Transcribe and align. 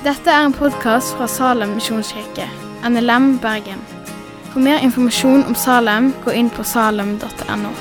Dette 0.00 0.32
er 0.32 0.46
en 0.46 0.54
podkast 0.56 1.10
fra 1.12 1.26
Salem 1.28 1.74
misjonskirke, 1.76 2.46
NLM 2.88 3.34
Bergen. 3.42 3.82
For 4.48 4.62
mer 4.64 4.80
informasjon 4.80 5.42
om 5.44 5.52
Salem, 5.52 6.06
gå 6.24 6.32
inn 6.40 6.48
på 6.48 6.64
salem.no. 6.64 7.72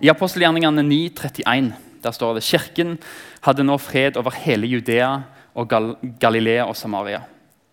I 0.00 0.08
apostelgjerningene 0.14 0.86
9, 0.88 1.02
31, 1.20 1.70
der 2.00 2.16
står 2.16 2.40
det 2.40 2.46
kirken 2.48 2.96
hadde 3.44 3.68
nå 3.68 3.76
fred 3.76 4.16
over 4.16 4.40
hele 4.40 4.72
Judea 4.72 5.12
og 5.52 5.68
Gal 5.68 5.92
Galilea 6.16 6.64
og 6.64 6.80
Samaria. 6.80 7.26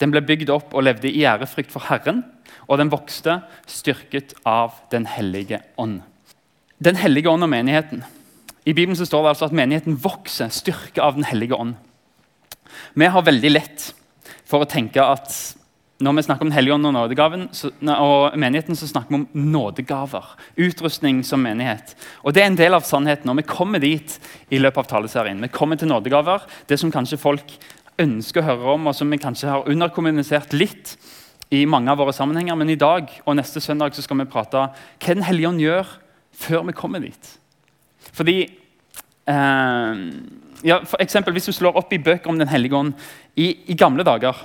Den 0.04 0.12
ble 0.12 0.20
bygd 0.28 0.52
opp 0.52 0.76
og 0.76 0.84
levde 0.84 1.08
i 1.08 1.24
ærefrykt 1.24 1.72
for 1.72 1.88
Herren, 1.88 2.26
og 2.68 2.84
den 2.84 2.92
vokste, 2.92 3.40
styrket 3.72 4.36
av 4.44 4.82
Den 4.92 5.08
hellige 5.08 5.64
ånd. 5.80 6.02
Den 6.82 6.98
hellige 6.98 7.30
ånd 7.30 7.46
og 7.46 7.52
menigheten. 7.52 8.02
I 8.66 8.74
Bibelen 8.74 8.98
så 8.98 9.06
står 9.06 9.22
det 9.24 9.34
altså 9.36 9.48
at 9.52 9.58
menigheten 9.58 10.00
vokser, 10.02 10.50
styrke 10.50 11.02
av 11.02 11.14
Den 11.14 11.28
hellige 11.30 11.54
ånd. 11.54 11.76
Vi 12.98 13.06
har 13.06 13.26
veldig 13.26 13.52
lett 13.52 13.92
for 14.50 14.64
å 14.64 14.70
tenke 14.70 15.04
at 15.04 15.30
når 16.02 16.16
vi 16.18 16.24
snakker 16.26 16.48
om 16.48 16.50
Den 16.50 16.58
hellige 16.58 16.74
ånd 16.74 16.90
og, 16.90 16.96
nådegaven, 16.96 17.44
så, 17.54 17.70
og 17.70 18.38
menigheten, 18.42 18.76
så 18.76 18.90
snakker 18.90 19.14
vi 19.14 19.20
om 19.20 19.52
nådegaver. 19.54 20.34
Utrustning 20.58 21.22
som 21.24 21.44
menighet. 21.46 21.94
Og 22.26 22.34
Det 22.34 22.42
er 22.42 22.50
en 22.50 22.58
del 22.58 22.74
av 22.74 22.82
sannheten. 22.82 23.30
og 23.30 23.38
Vi 23.38 23.46
kommer 23.46 23.80
dit 23.80 24.18
i 24.50 24.58
løpet 24.58 24.78
av 24.78 24.90
taleserien. 24.90 25.42
Vi 25.42 25.54
kommer 25.54 25.78
til 25.78 25.88
nådegaver, 25.88 26.42
det 26.68 26.80
som 26.80 26.92
kanskje 26.92 27.22
folk 27.22 27.58
ønsker 28.00 28.42
å 28.42 28.50
høre 28.50 28.74
om, 28.74 28.88
og 28.88 28.96
som 28.96 29.10
vi 29.10 29.22
kanskje 29.22 29.54
har 29.54 29.70
underkommunisert 29.70 30.54
litt 30.54 30.98
i 31.52 31.66
mange 31.66 31.92
av 31.92 32.02
våre 32.02 32.14
sammenhenger. 32.14 32.58
Men 32.58 32.70
i 32.70 32.76
dag 32.76 33.12
og 33.26 33.38
neste 33.38 33.62
søndag 33.62 33.94
så 33.94 34.02
skal 34.02 34.18
vi 34.18 34.32
prate 34.34 34.58
hva 34.58 34.74
Den 35.06 35.22
hellige 35.22 35.48
ånd 35.48 35.62
gjør 35.62 35.86
før 36.34 36.66
vi 36.68 36.78
kommer 36.78 37.04
dit. 37.04 37.34
Fordi 38.14 38.38
eh, 38.42 40.02
ja, 40.64 40.80
for 40.86 41.02
eksempel, 41.02 41.34
Hvis 41.34 41.46
du 41.46 41.52
slår 41.52 41.78
opp 41.78 41.94
i 41.94 42.02
bøker 42.02 42.30
om 42.30 42.40
Den 42.40 42.48
hellige 42.48 42.76
ånd 42.76 42.94
i, 43.36 43.56
i 43.68 43.78
gamle 43.78 44.04
dager 44.04 44.36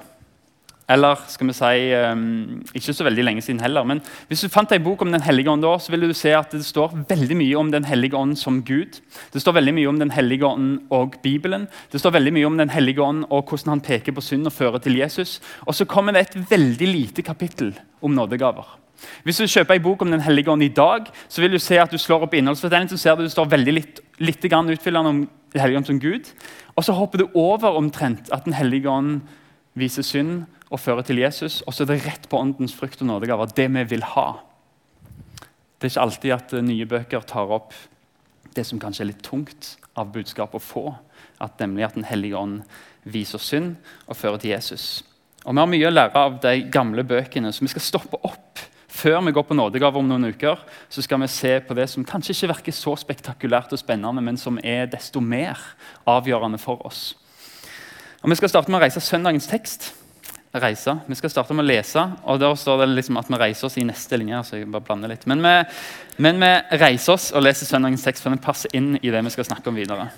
eller 0.89 1.19
skal 1.27 1.49
vi 1.51 1.55
si, 1.57 1.79
um, 1.99 2.61
ikke 2.71 2.95
så 2.95 3.05
veldig 3.07 3.25
lenge 3.27 3.43
siden 3.43 3.59
heller. 3.61 3.83
Men 3.83 4.01
hvis 4.29 4.45
du 4.45 4.53
fant 4.53 4.71
en 4.71 4.85
bok 4.85 5.03
om 5.03 5.11
Den 5.11 5.25
hellige 5.25 5.51
ånd, 5.51 5.65
da, 5.65 5.73
så 5.83 5.91
ville 5.91 6.07
du 6.07 6.15
se 6.15 6.31
at 6.31 6.55
det 6.55 6.63
står 6.63 6.95
veldig 7.09 7.37
mye 7.41 7.59
om 7.59 7.73
Den 7.75 7.85
hellige 7.85 8.15
ånd 8.15 8.37
som 8.39 8.63
Gud. 8.63 9.01
Det 9.33 9.43
står 9.43 9.59
veldig 9.59 9.75
mye 9.75 9.89
om 9.91 9.99
Den 9.99 10.15
hellige 10.15 10.47
ånd 10.47 10.87
og 10.95 11.19
Bibelen. 11.23 11.67
Det 11.91 12.01
står 12.01 12.15
veldig 12.21 12.33
mye 12.39 12.47
om 12.47 12.59
Den 12.63 12.71
hellige 12.71 13.03
ånd 13.03 13.27
og 13.31 13.51
hvordan 13.51 13.75
han 13.75 13.83
peker 13.83 14.15
på 14.15 14.23
synd 14.23 14.47
og 14.47 14.55
fører 14.55 14.79
til 14.79 14.97
Jesus. 14.97 15.41
Og 15.67 15.75
så 15.75 15.89
kommer 15.91 16.15
det 16.15 16.29
et 16.29 16.39
veldig 16.51 16.93
lite 16.93 17.23
kapittel 17.23 17.75
om 18.01 18.15
nådegaver. 18.15 18.86
Hvis 19.25 19.41
du 19.41 19.47
kjøper 19.47 19.77
en 19.77 19.83
bok 19.83 20.03
om 20.03 20.11
Den 20.11 20.25
hellige 20.25 20.51
ånd 20.51 20.63
i 20.63 20.73
dag, 20.73 21.11
så 21.29 21.43
vil 21.43 21.53
du 21.53 21.59
se 21.59 21.79
at 21.79 21.93
du 21.93 21.99
slår 21.99 22.27
opp 22.27 22.35
innholdsfortellingen, 22.35 22.89
så 22.89 22.99
ser 22.99 23.17
du 23.17 23.25
at 23.25 23.29
det 23.29 23.35
står 23.35 23.51
veldig 23.53 23.75
litt, 23.75 24.01
litt 24.19 24.45
utfyllende 24.45 25.09
om 25.09 25.29
Den 25.53 25.61
hellige 25.61 25.79
ånd 25.79 25.87
som 25.87 26.01
Gud. 26.01 26.33
Og 26.77 26.85
så 26.85 26.93
hopper 26.93 27.19
du 27.19 27.29
over 27.35 27.77
omtrent 27.77 28.31
at 28.33 28.45
Den 28.45 28.55
hellige 28.55 28.91
ånd 28.91 29.21
viser 29.75 30.03
synd 30.03 30.47
og 30.71 30.81
fører 30.81 31.03
til 31.03 31.19
Jesus. 31.19 31.63
Og 31.67 31.75
så 31.75 31.85
er 31.85 31.93
det 31.93 32.05
rett 32.07 32.29
på 32.29 32.39
åndens 32.39 32.75
frukt 32.75 33.01
og 33.03 33.07
nådegaver, 33.07 33.53
det 33.57 33.69
vi 33.73 33.85
vil 33.97 34.03
ha. 34.03 34.33
Det 35.77 35.89
er 35.89 35.93
ikke 35.93 36.07
alltid 36.07 36.33
at 36.33 36.55
eh, 36.57 36.65
nye 36.65 36.89
bøker 36.89 37.21
tar 37.29 37.53
opp 37.53 37.75
det 38.57 38.65
som 38.65 38.81
kanskje 38.81 39.05
er 39.05 39.11
litt 39.11 39.25
tungt 39.25 39.75
av 39.97 40.13
budskap 40.15 40.55
å 40.57 40.63
få. 40.63 40.87
At 41.41 41.61
nemlig 41.61 41.85
at 41.85 41.95
Den 41.95 42.09
hellige 42.09 42.37
ånd 42.37 42.63
viser 43.05 43.39
synd 43.39 43.77
og 44.07 44.17
fører 44.17 44.41
til 44.41 44.55
Jesus. 44.55 45.05
Og 45.45 45.55
Vi 45.55 45.61
har 45.61 45.69
mye 45.71 45.89
å 45.89 45.93
lære 45.93 46.23
av 46.23 46.41
de 46.43 46.65
gamle 46.73 47.05
bøkene, 47.07 47.53
så 47.53 47.63
vi 47.63 47.71
skal 47.71 47.85
stoppe 47.85 48.19
opp. 48.25 48.65
Før 48.97 49.21
vi 49.27 49.35
går 49.37 49.45
på 49.45 49.57
nådegave 49.57 50.01
om 50.01 50.09
noen 50.09 50.31
uker, 50.33 50.63
så 50.89 51.05
skal 51.05 51.21
vi 51.21 51.29
se 51.29 51.53
på 51.61 51.77
det 51.77 51.85
som 51.93 52.07
kanskje 52.07 52.33
ikke 52.33 52.53
virker 52.55 52.77
så 52.77 52.95
spektakulært 52.97 53.75
og 53.77 53.83
spennende, 53.83 54.25
men 54.25 54.41
som 54.41 54.57
er 54.65 54.89
desto 54.89 55.21
mer 55.21 55.61
avgjørende 56.09 56.61
for 56.63 56.81
oss. 56.89 57.11
Og 58.23 58.31
Vi 58.33 58.41
skal 58.41 58.49
starte 58.49 58.73
med 58.73 58.81
å 58.81 58.85
reise 58.87 59.05
søndagens 59.05 59.47
tekst 59.51 59.93
reise. 60.61 60.99
Vi 61.07 61.15
skal 61.15 61.31
starte 61.31 61.55
med 61.55 61.65
å 61.65 61.69
lese, 61.69 62.03
og 62.25 62.41
der 62.41 62.55
står 62.59 62.83
det 62.83 62.89
liksom 62.95 63.19
at 63.21 63.29
vi 63.31 63.41
reiser 63.41 63.69
oss 63.69 63.77
i 63.81 63.85
neste 63.87 64.17
linje. 64.17 64.43
så 64.45 64.57
jeg 64.57 64.71
bare 64.71 64.85
blander 64.85 65.13
litt. 65.13 65.27
Men 65.27 65.43
vi, 65.43 65.55
men 66.19 66.41
vi 66.41 66.79
reiser 66.81 67.13
oss 67.13 67.33
og 67.33 67.43
leser 67.43 67.67
søndagens 67.67 68.05
tekst, 68.07 68.23
for 68.23 68.33
den 68.33 68.43
passer 68.43 68.73
inn 68.77 68.97
i 69.03 69.11
det 69.11 69.25
vi 69.25 69.35
skal 69.35 69.49
snakke 69.49 69.71
om 69.71 69.77
videre. 69.77 70.09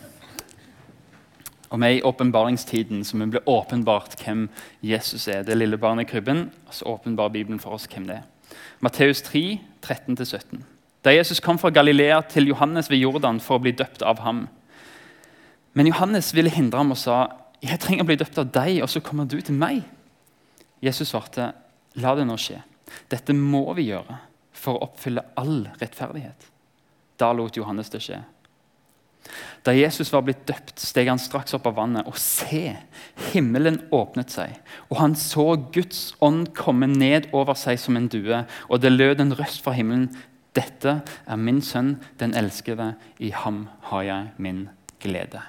Og 1.69 1.81
vi 1.81 1.87
er 1.87 1.99
i 1.99 2.03
åpenbaringstiden, 2.07 3.05
så 3.05 3.19
vi 3.19 3.31
blir 3.35 3.49
åpenbart 3.49 4.17
hvem 4.23 4.49
Jesus 4.81 5.29
er. 5.29 5.45
Det 5.45 5.59
lille 5.59 5.79
barnet 5.79 6.07
i 6.07 6.11
krybben, 6.11 6.51
og 6.67 6.75
så 6.75 6.89
åpenbarer 6.95 7.35
Bibelen 7.35 7.61
for 7.61 7.77
oss 7.77 7.89
hvem 7.91 8.09
det 8.09 8.21
er. 8.23 8.38
Matteus 8.81 9.23
3, 9.23 9.61
13-17. 9.83 10.63
Da 11.05 11.11
Jesus 11.15 11.41
kom 11.41 11.59
fra 11.59 11.71
Galilea 11.71 12.21
til 12.31 12.49
Johannes 12.51 12.91
ved 12.91 12.99
Jordan 12.99 13.41
for 13.41 13.59
å 13.59 13.63
bli 13.63 13.73
døpt 13.73 14.03
av 14.07 14.21
ham. 14.23 14.47
Men 15.75 15.91
Johannes 15.91 16.33
ville 16.35 16.51
hindre 16.51 16.79
ham 16.79 16.91
og 16.91 16.99
sa, 16.99 17.29
'Jeg 17.63 17.81
trenger 17.81 18.05
å 18.05 18.07
bli 18.07 18.17
døpt 18.17 18.39
av 18.39 18.53
deg, 18.53 18.83
og 18.83 18.89
så 18.89 19.01
kommer 19.01 19.25
du 19.25 19.41
til 19.41 19.55
meg.' 19.55 19.83
Jesus 20.83 21.09
svarte, 21.09 21.53
'La 21.97 22.15
det 22.15 22.27
nå 22.27 22.37
skje. 22.37 22.63
Dette 23.11 23.33
må 23.33 23.75
vi 23.75 23.91
gjøre 23.91 24.19
for 24.53 24.75
å 24.75 24.83
oppfylle 24.83 25.25
all 25.37 25.69
rettferdighet.' 25.81 26.51
Da 27.19 27.33
lot 27.33 27.57
Johannes 27.57 27.91
det 27.91 28.01
skje. 28.01 28.23
Da 29.67 29.75
Jesus 29.75 30.13
var 30.13 30.25
blitt 30.27 30.47
døpt, 30.49 30.79
steg 30.81 31.11
han 31.11 31.21
straks 31.21 31.57
opp 31.57 31.67
av 31.69 31.77
vannet, 31.79 32.07
og 32.09 32.17
se, 32.21 32.77
himmelen 33.33 33.81
åpnet 33.95 34.33
seg, 34.33 34.57
og 34.89 35.01
han 35.03 35.17
så 35.19 35.51
Guds 35.75 36.15
ånd 36.25 36.51
komme 36.57 36.89
ned 36.91 37.29
over 37.37 37.59
seg 37.59 37.81
som 37.83 37.99
en 37.99 38.09
due, 38.13 38.45
og 38.69 38.83
det 38.83 38.95
lød 38.95 39.25
en 39.25 39.37
røst 39.39 39.65
fra 39.65 39.77
himmelen. 39.77 40.11
Dette 40.57 41.01
er 41.05 41.39
min 41.39 41.61
sønn, 41.63 41.99
den 42.19 42.35
elskede. 42.39 42.95
I 43.23 43.31
ham 43.31 43.67
har 43.91 44.07
jeg 44.07 44.33
min 44.43 44.65
glede. 45.03 45.43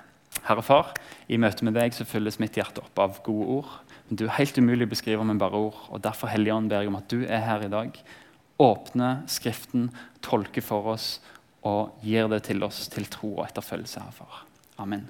Herre 0.45 0.63
Far, 0.66 0.94
i 1.29 1.38
møte 1.41 1.66
med 1.66 1.75
deg 1.78 1.95
så 1.95 2.06
fylles 2.07 2.39
mitt 2.41 2.57
hjerte 2.59 2.84
opp 2.84 3.01
av 3.01 3.19
gode 3.25 3.47
ord. 3.59 3.72
Men 4.09 4.19
du 4.19 4.25
er 4.25 4.38
helt 4.38 4.57
umulig 4.57 4.88
å 4.88 4.94
beskrive 4.94 5.25
med 5.25 5.41
bare 5.41 5.57
ord. 5.69 5.79
og 5.89 6.03
Derfor 6.03 6.31
Helligånd, 6.31 6.69
ber 6.69 6.84
jeg 6.84 6.91
om 6.91 7.00
at 7.00 7.09
du 7.12 7.23
er 7.23 7.44
her 7.45 7.66
i 7.66 7.72
dag. 7.72 7.97
Åpne 8.59 9.09
Skriften, 9.31 9.89
tolke 10.25 10.62
for 10.66 10.94
oss 10.94 11.19
og 11.68 12.00
gir 12.06 12.30
det 12.31 12.44
til 12.47 12.64
oss 12.64 12.88
til 12.92 13.08
tro 13.12 13.34
og 13.38 13.46
etterfølgelse 13.47 14.03
herfor. 14.03 14.44
Amen. 14.80 15.06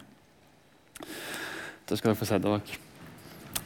Da 1.90 1.98
skal 1.98 2.12
dere 2.12 2.20
få 2.20 2.28
sette 2.30 2.50
dere. 2.50 2.80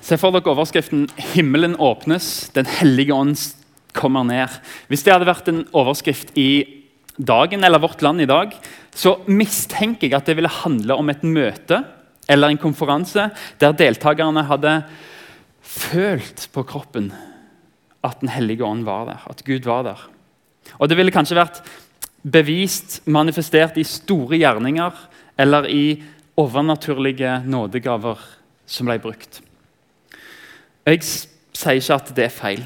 Se 0.04 0.18
for 0.20 0.36
dere 0.36 0.52
overskriften 0.52 1.08
'Himmelen 1.16 1.76
åpnes, 1.80 2.50
Den 2.54 2.66
hellige 2.66 3.14
ånd 3.14 3.38
kommer 3.94 4.24
ned'. 4.24 4.60
Hvis 4.88 5.04
det 5.04 5.14
hadde 5.14 5.26
vært 5.26 5.48
en 5.48 5.68
overskrift 5.74 6.38
i 6.38 6.84
dagen 7.18 7.64
eller 7.64 7.80
Vårt 7.80 8.02
Land 8.02 8.22
i 8.22 8.26
dag, 8.26 8.52
så 8.94 9.20
mistenker 9.28 10.08
jeg 10.08 10.14
at 10.14 10.26
det 10.26 10.36
ville 10.36 10.50
handle 10.50 10.96
om 10.96 11.10
et 11.10 11.24
møte 11.24 11.84
eller 12.30 12.50
en 12.50 12.58
konferanse 12.58 13.30
der 13.60 13.72
deltakerne 13.72 14.44
hadde 14.44 14.84
følt 15.62 16.50
på 16.54 16.64
kroppen 16.64 17.12
at 18.04 18.20
Den 18.20 18.30
hellige 18.30 18.66
ånd 18.66 18.84
var 18.84 19.06
der, 19.06 19.20
at 19.30 19.44
Gud 19.46 19.64
var 19.64 19.84
der. 19.84 20.10
Og 20.80 20.90
Det 20.90 20.98
ville 20.98 21.12
kanskje 21.12 21.40
vært 21.40 21.62
bevist, 22.24 23.02
manifestert 23.06 23.78
i 23.78 23.86
store 23.88 24.40
gjerninger 24.40 25.04
eller 25.40 25.68
i 25.70 25.86
overnaturlige 26.40 27.42
nådegaver 27.46 28.22
som 28.66 28.90
ble 28.90 28.98
brukt. 29.04 29.42
Jeg 30.88 31.04
sier 31.04 31.80
ikke 31.80 32.00
at 32.00 32.12
det 32.16 32.26
er 32.26 32.34
feil, 32.34 32.66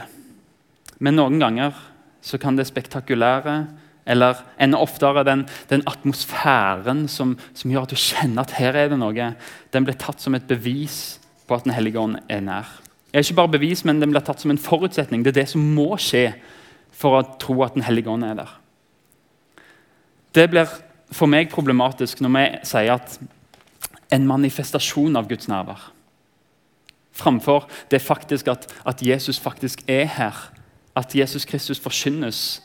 men 0.99 1.17
noen 1.17 1.41
ganger 1.41 1.75
så 2.21 2.39
kan 2.41 2.57
det 2.57 2.67
spektakulære 2.69 3.57
eller 4.07 4.39
enda 4.61 4.79
oftere 4.79 5.23
den, 5.27 5.43
den 5.69 5.83
atmosfæren 5.87 7.07
som, 7.11 7.35
som, 7.53 7.71
gjør 7.71 7.87
at 7.87 7.93
du 7.93 7.99
kjenner 7.99 8.45
at 8.45 8.55
her 8.55 8.77
er 8.79 8.91
det 8.91 8.99
noe, 8.99 9.31
den 9.73 9.87
blir 9.87 9.97
tatt 9.99 10.23
som 10.23 10.37
et 10.37 10.47
bevis 10.47 11.17
på 11.47 11.55
at 11.55 11.67
Den 11.67 11.75
hellige 11.75 11.99
ånd 11.99 12.17
er 12.27 12.41
nær 12.43 12.67
Det 13.11 13.19
er 13.19 13.23
ikke 13.23 13.39
bare 13.39 13.55
bevis, 13.55 13.83
men 13.87 14.01
den 14.01 14.11
blir 14.11 14.23
tatt 14.23 14.41
som 14.43 14.51
en 14.51 14.59
forutsetning. 14.59 15.23
Det 15.23 15.31
er 15.31 15.41
det 15.41 15.49
som 15.51 15.63
må 15.63 15.95
skje 15.99 16.33
for 16.91 17.15
å 17.17 17.21
tro 17.39 17.61
at 17.63 17.75
Den 17.75 17.85
hellige 17.87 18.11
ånd 18.11 18.25
er 18.27 18.35
der. 18.35 18.51
Det 20.37 20.45
blir 20.53 20.69
for 21.11 21.29
meg 21.31 21.49
problematisk 21.49 22.21
når 22.21 22.33
vi 22.35 22.47
sier 22.69 22.93
at 22.99 23.17
en 24.13 24.27
manifestasjon 24.29 25.17
av 25.17 25.27
Guds 25.31 25.49
nærvær 25.49 25.89
framfor 27.17 27.65
det 27.91 28.01
faktisk 28.01 28.47
at, 28.47 28.67
at 28.85 29.01
Jesus 29.01 29.39
faktisk 29.41 29.81
er 29.89 30.05
her, 30.05 30.37
at 30.95 31.15
Jesus 31.15 31.45
Kristus 31.45 31.79
forkynnes, 31.81 32.61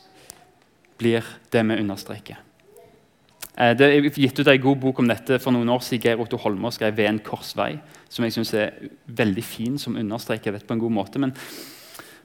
blir 0.99 1.25
det 1.53 1.63
vi 1.69 1.79
understreker. 1.81 2.37
Eh, 3.59 3.73
det 3.77 3.87
er 3.89 4.11
gitt 4.13 4.39
ut 4.39 4.49
en 4.49 4.61
god 4.61 4.77
bok 4.81 5.01
om 5.03 5.09
dette 5.09 5.39
for 5.43 5.55
noen 5.55 5.73
år 5.73 5.81
siden. 5.85 6.05
Geir 6.05 6.21
Otto 6.21 6.37
Holmås 6.37 6.75
skrev 6.75 6.97
'Ved 6.97 7.09
en 7.09 7.21
korsvei', 7.21 7.81
som 8.09 8.25
jeg 8.25 8.33
synes 8.33 8.55
er 8.55 8.71
veldig 9.07 9.45
fin, 9.45 9.79
som 9.79 9.97
understreker 9.97 10.53
dette 10.53 10.67
på 10.67 10.75
en 10.75 10.81
god 10.81 10.93
måte. 10.93 11.19
Men, 11.19 11.35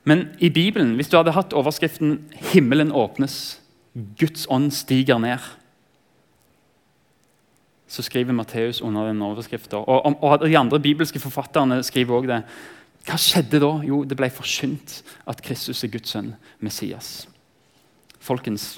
men, 0.04 0.30
i 0.40 0.50
Bibelen, 0.50 0.96
hvis 0.96 1.10
du 1.10 1.18
hadde 1.18 1.32
hatt 1.32 1.54
overskriften 1.54 2.30
'Himmelen 2.32 2.92
åpnes', 2.92 3.60
Guds 3.98 4.46
ånd 4.50 4.72
stiger 4.76 5.18
ned, 5.22 5.42
så 7.88 8.04
skriver 8.04 8.36
Matteus 8.36 8.82
under 8.84 9.08
den 9.08 9.22
overskriften. 9.24 9.80
Og, 9.80 10.24
og, 10.24 10.44
de 10.44 10.58
andre 10.58 10.80
bibelske 10.80 11.20
forfatterne 11.24 11.80
skriver 11.84 12.18
også 12.18 12.34
det. 12.34 12.42
Hva 13.08 13.16
skjedde 13.22 13.62
da? 13.64 13.72
Jo, 13.88 14.02
det 14.04 14.18
ble 14.20 14.28
forkynt 14.30 15.00
at 15.26 15.42
Kristus 15.42 15.86
er 15.88 15.94
Guds 15.94 16.12
sønn, 16.12 16.34
Messias. 16.60 17.28
Folkens, 18.20 18.76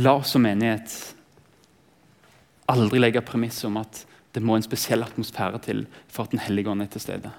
La 0.00 0.14
oss 0.16 0.32
som 0.32 0.42
menighet 0.42 0.92
aldri 2.72 3.00
legge 3.00 3.20
premisset 3.24 3.66
om 3.68 3.76
at 3.82 4.06
det 4.32 4.40
må 4.40 4.56
en 4.56 4.64
spesiell 4.64 5.04
atmosfære 5.04 5.60
til 5.66 5.82
for 6.08 6.24
at 6.24 6.32
Den 6.32 6.40
hellige 6.40 6.70
ånd 6.70 6.82
er 6.82 6.88
til 6.88 7.00
stede. 7.00 7.30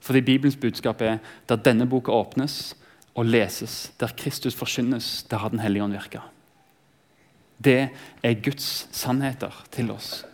Fordi 0.00 0.20
Bibelens 0.20 0.56
budskap 0.56 1.00
er 1.00 1.18
at 1.18 1.20
der 1.48 1.56
denne 1.56 1.86
boka 1.86 2.10
åpnes 2.10 2.74
og 3.20 3.28
leses, 3.28 3.90
der 4.00 4.14
Kristus 4.16 4.56
forkynnes, 4.56 5.26
der 5.28 5.42
har 5.42 5.50
Den 5.52 5.60
hellige 5.60 5.84
ånd 5.84 5.92
virka. 5.92 6.20
Det 7.64 7.90
er 8.22 8.40
Guds 8.42 8.88
sannheter 8.96 9.52
til 9.70 9.90
oss. 9.90 10.24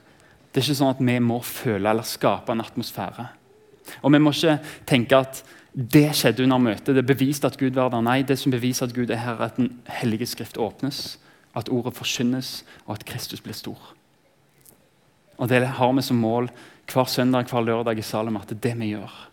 Det 0.52 0.60
er 0.60 0.68
ikke 0.68 0.78
sånn 0.78 0.94
at 0.94 1.02
vi 1.02 1.18
må 1.18 1.40
føle 1.42 1.90
eller 1.90 2.06
skape 2.06 2.54
en 2.54 2.62
atmosfære. 2.62 3.26
Og 4.02 4.12
Vi 4.12 4.18
må 4.18 4.30
ikke 4.30 4.58
tenke 4.86 5.18
at 5.18 5.42
det 5.74 6.14
skjedde 6.16 6.42
under 6.42 6.58
møtet, 6.58 6.94
det 6.94 7.06
beviste 7.06 7.46
at 7.46 7.58
Gud 7.58 7.74
var 7.74 7.90
der. 7.90 8.00
Nei, 8.00 8.22
det 8.22 8.38
som 8.38 8.52
beviser 8.54 8.86
at 8.86 8.94
Gud 8.94 9.10
er 9.10 9.20
her, 9.20 9.34
er 9.34 9.50
at 9.50 9.56
Den 9.56 9.80
hellige 9.86 10.26
skrift 10.26 10.56
åpnes, 10.56 11.18
at 11.54 11.68
ordet 11.68 11.94
forkynnes, 11.94 12.64
og 12.86 12.94
at 12.94 13.04
Kristus 13.04 13.40
blir 13.40 13.54
stor. 13.54 13.76
Og 15.38 15.48
Det 15.48 15.66
har 15.66 15.92
vi 15.92 16.02
som 16.02 16.16
mål 16.16 16.48
hver 16.86 17.04
søndag 17.04 17.50
hver 17.50 17.60
lørdag 17.60 17.98
i 17.98 18.02
Salem 18.02 18.36
at 18.36 18.48
det 18.48 18.56
er 18.56 18.68
det 18.70 18.78
vi 18.80 18.94
gjør. 18.94 19.28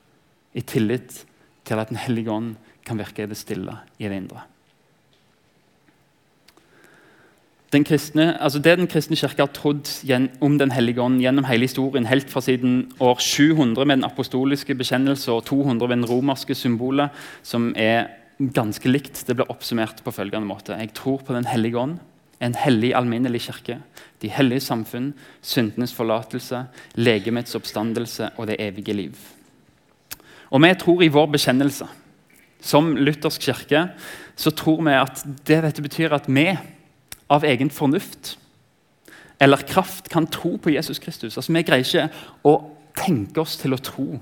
I 0.53 0.61
tillit 0.61 1.25
til 1.63 1.79
at 1.79 1.89
Den 1.89 1.97
hellige 1.97 2.31
ånd 2.31 2.55
kan 2.85 2.99
virke 2.99 3.23
i 3.23 3.29
det 3.29 3.37
stille, 3.39 3.77
i 3.99 4.07
det 4.07 4.17
indre. 4.17 4.43
Den 7.73 7.83
kristne, 7.83 8.35
altså 8.43 8.59
det 8.61 8.75
den 8.77 8.87
kristne 8.87 9.17
kirke 9.17 9.41
har 9.41 9.49
trodd 9.49 9.89
om 10.41 10.57
Den 10.59 10.71
hellige 10.71 11.01
ånd 11.01 11.21
gjennom 11.21 11.45
hele 11.45 11.65
historien, 11.65 12.05
helt 12.05 12.29
fra 12.29 12.41
siden 12.41 12.91
år 12.99 13.17
700 13.19 13.85
med 13.85 13.97
den 13.97 14.05
apostoliske 14.05 14.75
bekjennelse 14.75 15.31
og 15.31 15.45
200 15.45 15.89
ved 15.89 15.95
den 15.95 16.05
romerske 16.05 16.55
symbolet, 16.55 17.09
som 17.41 17.73
er 17.75 18.07
ganske 18.37 18.89
likt, 18.89 19.23
det 19.27 19.35
blir 19.35 19.49
oppsummert 19.49 20.03
på 20.03 20.11
følgende 20.11 20.45
måte. 20.45 20.77
Jeg 20.77 20.93
tror 20.93 21.17
på 21.25 21.33
Den 21.33 21.45
hellige 21.45 21.77
ånd, 21.77 21.97
en 22.39 22.55
hellig, 22.55 22.93
alminnelig 22.93 23.41
kirke, 23.41 23.79
de 24.21 24.29
hellige 24.29 24.59
samfunn, 24.59 25.13
syndenes 25.41 25.93
forlatelse, 25.93 26.65
legemets 26.95 27.55
oppstandelse 27.55 28.29
og 28.37 28.47
det 28.47 28.59
evige 28.59 28.93
liv. 28.93 29.17
Og 30.51 30.61
Vi 30.61 30.73
tror 30.75 31.01
i 31.01 31.07
vår 31.07 31.25
bekjennelse 31.25 31.87
som 32.63 32.93
luthersk 32.95 33.43
kirke 33.43 33.87
så 34.39 34.53
tror 34.55 34.81
vi 34.85 34.95
at 34.95 35.23
det 35.47 35.61
dette 35.65 35.83
betyr 35.83 36.15
at 36.15 36.29
vi 36.31 36.47
av 37.29 37.45
egen 37.47 37.69
fornuft 37.73 38.37
eller 39.43 39.65
kraft 39.67 40.07
kan 40.09 40.27
tro 40.27 40.55
på 40.57 40.71
Jesus 40.71 40.99
Kristus. 40.99 41.37
Altså, 41.37 41.51
Vi 41.51 41.63
greier 41.63 41.83
ikke 41.83 42.09
å 42.47 42.53
tenke 42.95 43.41
oss 43.41 43.57
til 43.59 43.73
å 43.73 43.81
tro 43.81 44.19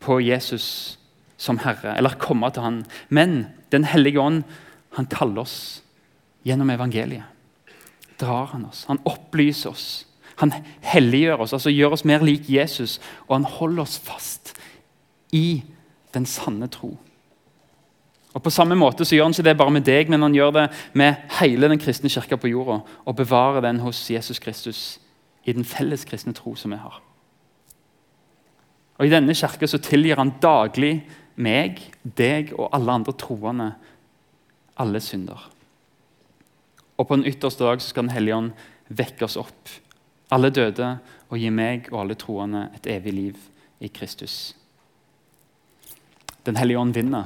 på 0.00 0.20
Jesus 0.20 0.98
som 1.40 1.60
Herre 1.64 1.96
eller 1.96 2.18
komme 2.20 2.50
til 2.50 2.62
Han. 2.62 2.84
Men 3.08 3.46
Den 3.70 3.84
hellige 3.84 4.20
ånd 4.20 4.42
han 4.96 5.06
kaller 5.06 5.44
oss 5.44 5.82
gjennom 6.42 6.70
evangeliet. 6.70 7.22
Drar 8.18 8.46
han 8.46 8.64
oss, 8.66 8.84
Han 8.88 8.98
opplyser 9.04 9.70
oss. 9.70 10.06
Han 10.40 10.52
helliggjør 10.80 11.44
oss, 11.44 11.52
altså 11.52 11.70
gjør 11.70 11.92
oss 11.94 12.04
mer 12.04 12.24
lik 12.24 12.48
Jesus, 12.48 12.98
og 13.28 13.36
han 13.36 13.44
holder 13.44 13.82
oss 13.82 13.98
fast 13.98 14.54
i 15.32 15.62
den 16.14 16.26
sanne 16.26 16.68
tro. 16.68 16.96
Og 18.34 18.42
På 18.42 18.50
samme 18.50 18.76
måte 18.78 19.04
så 19.04 19.16
gjør 19.16 19.24
han 19.26 19.34
ikke 19.34 19.48
det 19.48 19.56
bare 19.58 19.74
med 19.74 19.86
deg, 19.86 20.10
men 20.10 20.22
han 20.22 20.34
gjør 20.34 20.50
det 20.54 20.66
med 20.94 21.14
hele 21.40 21.68
den 21.68 21.80
kristne 21.82 22.10
kirka 22.10 22.36
på 22.38 22.50
jorda. 22.50 22.80
Og 23.04 23.16
bevarer 23.16 23.60
den 23.60 23.80
hos 23.82 24.10
Jesus 24.10 24.38
Kristus 24.38 25.00
i 25.44 25.52
den 25.52 25.64
felles 25.64 26.04
kristne 26.04 26.32
tro 26.32 26.54
som 26.54 26.70
vi 26.70 26.78
har. 26.78 27.00
Og 28.98 29.06
I 29.06 29.10
denne 29.10 29.34
kirka 29.34 29.66
så 29.66 29.80
tilgir 29.82 30.20
han 30.20 30.36
daglig 30.42 31.00
meg, 31.40 31.80
deg 32.04 32.52
og 32.58 32.68
alle 32.76 33.00
andre 33.00 33.16
troende 33.18 33.72
alle 34.80 35.00
synder. 35.00 35.50
Og 36.96 37.08
på 37.08 37.16
den 37.16 37.26
ytterste 37.26 37.64
dag 37.64 37.80
så 37.80 37.88
skal 37.88 38.02
Den 38.02 38.14
hellige 38.14 38.36
ånd 38.36 38.52
vekke 38.88 39.24
oss 39.24 39.36
opp, 39.36 39.68
alle 40.30 40.50
døde, 40.50 40.98
og 41.30 41.38
gi 41.38 41.50
meg 41.50 41.88
og 41.92 42.00
alle 42.00 42.14
troende 42.14 42.68
et 42.74 42.86
evig 42.86 43.12
liv 43.12 43.36
i 43.80 43.88
Kristus. 43.88 44.59
Den 46.44 46.56
hellige 46.56 46.78
ånd 46.78 46.94
vinner 46.94 47.24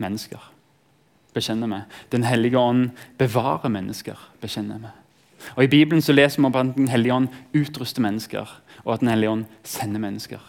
mennesker, 0.00 0.40
bekjenner 1.34 1.70
vi. 1.70 1.80
Den 2.10 2.24
hellige 2.24 2.58
ånd 2.58 2.90
bevarer 3.18 3.68
mennesker, 3.68 4.18
bekjenner 4.40 4.78
vi. 4.82 4.92
Og 5.56 5.64
I 5.64 5.68
Bibelen 5.68 6.02
så 6.02 6.14
leser 6.14 6.40
vi 6.40 6.46
om 6.46 6.54
at 6.54 6.76
Den 6.76 6.88
hellige 6.88 7.14
ånd 7.14 7.28
utruster 7.54 8.02
mennesker, 8.02 8.48
og 8.84 8.94
at 8.94 9.00
Den 9.00 9.08
hellige 9.08 9.30
ånd 9.30 9.44
sender 9.62 10.00
mennesker. 10.00 10.40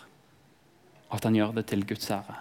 Og 1.10 1.18
at 1.18 1.24
han 1.24 1.36
gjør 1.36 1.52
det 1.56 1.66
til 1.66 1.86
Guds 1.88 2.12
ære. 2.12 2.36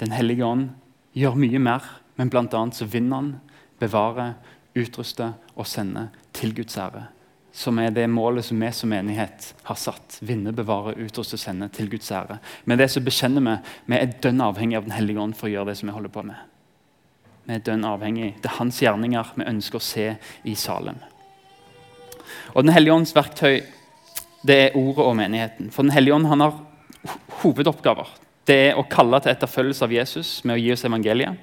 Den 0.00 0.12
hellige 0.12 0.44
ånd 0.44 0.70
gjør 1.14 1.34
mye 1.34 1.58
mer, 1.58 1.82
men 2.16 2.30
bl.a. 2.30 2.70
så 2.72 2.84
vinner 2.84 3.16
han, 3.16 3.34
bevarer, 3.78 4.34
utruster 4.76 5.32
og 5.56 5.66
sender 5.66 6.08
til 6.32 6.54
Guds 6.54 6.76
ære 6.76 7.08
som 7.52 7.78
er 7.78 7.92
det 7.92 8.06
målet 8.08 8.46
som 8.46 8.60
vi 8.60 8.70
som 8.72 8.88
menighet 8.88 9.52
har 9.62 9.76
satt. 9.76 10.16
Vinne, 10.24 10.54
bevare, 10.56 10.94
utruste, 11.04 11.36
sende 11.38 11.68
til 11.68 11.90
Guds 11.92 12.08
ære. 12.12 12.38
Med 12.64 12.80
det 12.80 12.88
så 12.90 13.02
bekjenner 13.04 13.44
vi 13.44 13.56
vi 13.92 13.98
er 13.98 14.16
dønn 14.24 14.40
avhengig 14.40 14.78
av 14.78 14.88
Den 14.88 14.96
hellige 14.96 15.20
ånd 15.20 15.36
for 15.36 15.50
å 15.50 15.52
gjøre 15.52 15.72
det 15.72 15.76
som 15.80 15.90
vi 15.90 15.96
holder 15.96 16.14
på 16.14 16.24
med. 16.24 16.48
Vi 17.44 17.54
er 17.54 17.64
dønn 17.66 17.84
avhengig. 17.84 18.32
Det 18.40 18.48
er 18.48 18.58
hans 18.58 18.80
gjerninger 18.80 19.34
vi 19.36 19.48
ønsker 19.50 19.78
å 19.80 19.84
se 19.84 20.08
i 20.48 20.54
Salem. 20.56 20.98
Og 22.54 22.64
Den 22.64 22.72
hellige 22.72 22.94
ånds 22.94 23.14
verktøy 23.16 23.62
det 24.42 24.58
er 24.58 24.76
ordet 24.78 25.04
og 25.04 25.16
menigheten. 25.16 25.70
For 25.70 25.84
Den 25.84 25.94
hellige 25.94 26.14
ånd 26.14 26.26
han 26.26 26.40
har 26.40 26.56
hovedoppgaver. 27.42 28.08
Det 28.46 28.58
er 28.70 28.78
å 28.78 28.86
kalle 28.90 29.20
til 29.22 29.34
etterfølgelse 29.34 29.84
av 29.84 29.92
Jesus 29.92 30.30
med 30.44 30.56
å 30.56 30.62
gi 30.62 30.72
oss 30.74 30.86
evangeliet. 30.88 31.36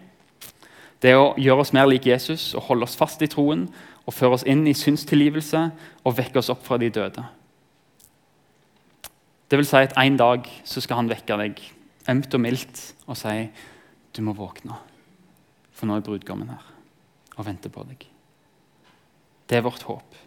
Det 1.00 1.14
er 1.14 1.22
å 1.22 1.36
gjøre 1.40 1.64
oss 1.64 1.72
mer 1.72 1.88
lik 1.88 2.10
Jesus 2.10 2.52
og 2.58 2.66
holde 2.68 2.90
oss 2.90 2.98
fast 3.00 3.22
i 3.24 3.30
troen 3.32 3.70
og 4.10 4.16
føre 4.16 4.40
oss 4.40 4.46
inn 4.50 4.66
i 4.66 4.74
synstilgivelse 4.74 5.60
og 6.02 6.16
vekke 6.18 6.42
oss 6.42 6.50
opp 6.50 6.64
fra 6.66 6.80
de 6.82 6.90
døde. 6.90 7.24
Det 9.50 9.58
vil 9.58 9.68
si 9.70 9.82
at 9.82 9.98
En 9.98 10.18
dag 10.18 10.50
så 10.66 10.82
skal 10.82 11.02
han 11.04 11.10
vekke 11.10 11.38
deg 11.38 11.62
ømt 12.10 12.34
og 12.34 12.42
mildt 12.42 12.82
og 13.06 13.18
si 13.18 13.36
du 14.16 14.24
må 14.26 14.34
våkne, 14.34 14.74
for 15.72 15.86
nå 15.86 16.00
er 16.00 16.06
brudgommen 16.06 16.50
her 16.50 16.66
og 17.38 17.46
venter 17.46 17.72
på 17.72 17.86
deg. 17.88 18.02
Det 19.48 19.58
er 19.58 19.66
vårt 19.66 19.86
håp. 19.86 20.18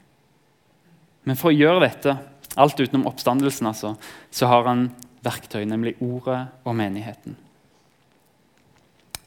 Men 1.27 1.39
for 1.39 1.51
å 1.51 1.55
gjøre 1.55 1.83
dette, 1.85 2.15
alt 2.59 2.81
utenom 2.81 3.07
oppstandelsen, 3.11 3.69
altså, 3.69 3.95
så 4.31 4.49
har 4.51 4.67
han 4.67 4.89
verktøy, 5.23 5.63
nemlig 5.69 5.97
ordet 6.03 6.47
og 6.65 6.75
menigheten. 6.79 7.37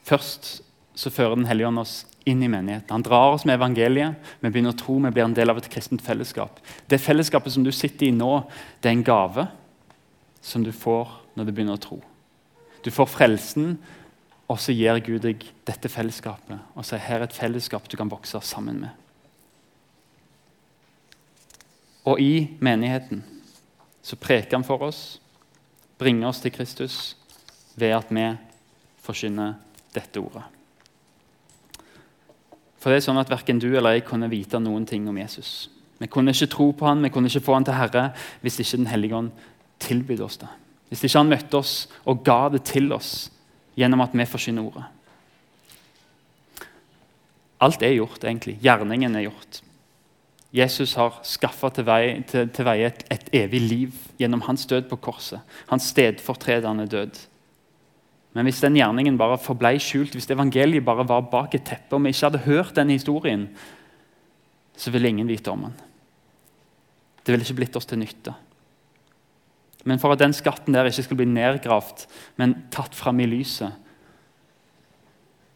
Først 0.05 0.61
så 0.95 1.11
fører 1.11 1.35
Den 1.35 1.47
hellige 1.47 1.67
ånd 1.67 1.83
oss 1.83 1.95
inn 2.25 2.43
i 2.43 2.49
menigheten. 2.49 2.89
Han 2.89 3.05
drar 3.05 3.35
oss 3.35 3.45
med 3.45 3.59
evangeliet. 3.59 4.15
Vi 4.41 4.49
begynner 4.49 4.73
å 4.73 4.79
tro, 4.79 4.97
vi 4.97 5.11
blir 5.13 5.27
en 5.27 5.35
del 5.37 5.53
av 5.53 5.59
et 5.61 5.69
kristent 5.69 6.01
fellesskap. 6.01 6.57
Det 6.89 6.97
fellesskapet 7.01 7.53
som 7.53 7.63
du 7.63 7.71
sitter 7.71 8.09
i 8.09 8.15
nå, 8.15 8.31
det 8.81 8.89
er 8.89 8.97
en 8.97 9.05
gave 9.05 9.47
som 10.41 10.65
du 10.65 10.71
får 10.73 11.11
når 11.37 11.45
du 11.45 11.51
begynner 11.53 11.77
å 11.77 11.83
tro. 11.85 11.99
Du 12.85 12.89
får 12.93 13.11
frelsen, 13.13 13.75
og 14.49 14.59
så 14.61 14.73
gir 14.73 15.01
Gud 15.05 15.23
deg 15.25 15.45
dette 15.65 15.89
fellesskapet. 15.89 16.57
Og 16.77 16.85
så 16.85 16.97
er 16.97 17.05
her 17.05 17.21
er 17.21 17.27
et 17.27 17.37
fellesskap 17.37 17.85
du 17.89 17.97
kan 17.97 18.09
vokse 18.09 18.41
sammen 18.45 18.81
med. 18.85 19.01
Og 22.05 22.21
i 22.21 22.57
menigheten 22.61 23.23
så 24.05 24.17
preker 24.21 24.59
han 24.59 24.65
for 24.65 24.85
oss, 24.85 25.19
bringer 25.97 26.29
oss 26.29 26.41
til 26.43 26.53
Kristus 26.53 27.15
ved 27.77 27.97
at 27.97 28.13
vi 28.13 28.27
forkynner 29.05 29.57
dette 29.93 30.21
ordet. 30.21 30.54
For 32.85 32.93
det 32.93 32.99
er 32.99 33.05
sånn 33.07 33.17
at 33.17 33.31
Verken 33.33 33.57
du 33.57 33.71
eller 33.71 33.95
jeg 33.95 34.03
kunne 34.05 34.27
vite 34.29 34.59
noen 34.61 34.83
ting 34.85 35.07
om 35.09 35.15
Jesus. 35.17 35.71
Vi 35.97 36.05
kunne 36.05 36.35
ikke 36.35 36.51
tro 36.53 36.67
på 36.77 36.85
han, 36.85 36.99
vi 37.01 37.09
kunne 37.09 37.31
ikke 37.31 37.41
få 37.41 37.55
han 37.55 37.65
til 37.65 37.73
Herre 37.73 38.03
hvis 38.43 38.59
ikke 38.61 38.77
Den 38.77 38.91
hellige 38.91 39.17
ånd 39.17 39.31
tilbød 39.81 40.21
oss 40.21 40.37
det. 40.37 40.51
Hvis 40.91 41.01
ikke 41.07 41.17
han 41.17 41.31
møtte 41.31 41.57
oss 41.57 41.73
og 42.05 42.21
ga 42.27 42.43
det 42.53 42.61
til 42.69 42.93
oss 42.93 43.31
gjennom 43.73 44.05
at 44.05 44.13
vi 44.13 44.27
forsyner 44.29 44.67
ordet. 44.69 44.85
Alt 47.65 47.81
er 47.81 47.95
gjort, 47.95 48.21
egentlig. 48.21 48.59
Gjerningen 48.61 49.17
er 49.17 49.25
gjort. 49.31 49.63
Jesus 50.53 50.93
har 51.01 51.17
skaffa 51.25 51.73
til 51.73 51.89
veie 51.89 52.19
til, 52.29 52.53
til 52.53 52.69
vei 52.69 52.77
et, 52.85 53.01
et, 53.09 53.31
evig 53.33 53.63
liv 53.65 53.97
gjennom 54.21 54.45
hans 54.45 54.69
død 54.69 54.85
på 54.91 55.01
korset. 55.09 55.41
Hans 55.73 55.89
stedfortredende 55.89 56.85
død. 56.85 57.17
Men 58.35 58.47
hvis 58.49 58.59
den 58.63 58.75
gjerningen 58.75 59.17
bare 59.19 59.39
forblei 59.39 59.77
skjult, 59.79 60.15
hvis 60.15 60.27
evangeliet 60.33 60.83
bare 60.85 61.05
var 61.07 61.23
bak 61.31 61.55
et 61.55 61.63
teppe, 61.67 61.95
og 61.95 62.03
vi 62.03 62.11
ikke 62.11 62.27
hadde 62.27 62.43
hørt 62.43 62.75
den 62.75 62.91
historien, 62.91 63.45
så 64.75 64.91
ville 64.91 65.07
ingen 65.07 65.29
vite 65.29 65.53
om 65.53 65.69
den. 65.69 65.77
Det 67.23 67.31
ville 67.31 67.47
ikke 67.47 67.61
blitt 67.61 67.79
oss 67.79 67.87
til 67.87 68.01
nytte. 68.01 68.35
Men 69.85 70.01
for 70.01 70.11
at 70.11 70.19
den 70.19 70.33
skatten 70.35 70.75
der 70.75 70.89
ikke 70.89 71.05
skal 71.07 71.19
bli 71.21 71.29
nedgravd, 71.29 72.03
men 72.41 72.57
tatt 72.73 72.97
fram 72.97 73.21
i 73.23 73.29
lyset, 73.29 73.81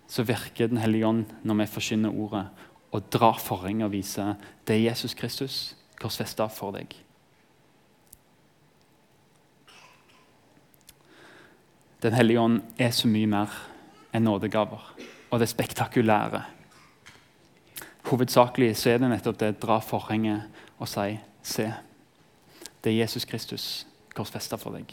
så 0.09 0.25
virker 0.25 0.67
Den 0.67 0.81
hellige 0.81 1.05
ånd 1.05 1.25
når 1.45 1.59
vi 1.59 1.65
forkynner 1.69 2.15
ordet, 2.15 2.48
og 2.91 3.12
drar 3.13 3.38
forhenget 3.38 3.86
og 3.86 3.91
viser 3.93 4.33
det 4.65 4.75
er 4.75 4.88
Jesus 4.89 5.13
Kristus 5.13 5.75
korsfesta 6.01 6.48
for 6.50 6.74
deg. 6.74 6.95
Den 12.00 12.13
hellige 12.15 12.39
ånd 12.39 12.62
er 12.79 12.94
så 12.96 13.10
mye 13.12 13.27
mer 13.27 13.56
enn 14.15 14.24
nådegaver 14.24 14.86
og 15.29 15.39
det 15.39 15.50
spektakulære. 15.51 16.46
hovedsakelig 18.10 18.77
så 18.77 18.89
er 18.89 18.98
det 18.98 19.10
nettopp 19.10 19.38
det 19.39 19.60
dra 19.62 19.79
forhenget 19.79 20.48
og 20.79 20.88
si 20.88 21.20
se. 21.44 21.68
Det 22.84 22.91
er 22.91 23.01
Jesus 23.03 23.25
Kristus 23.25 23.86
korsfesta 24.15 24.58
for 24.58 24.72
deg. 24.74 24.89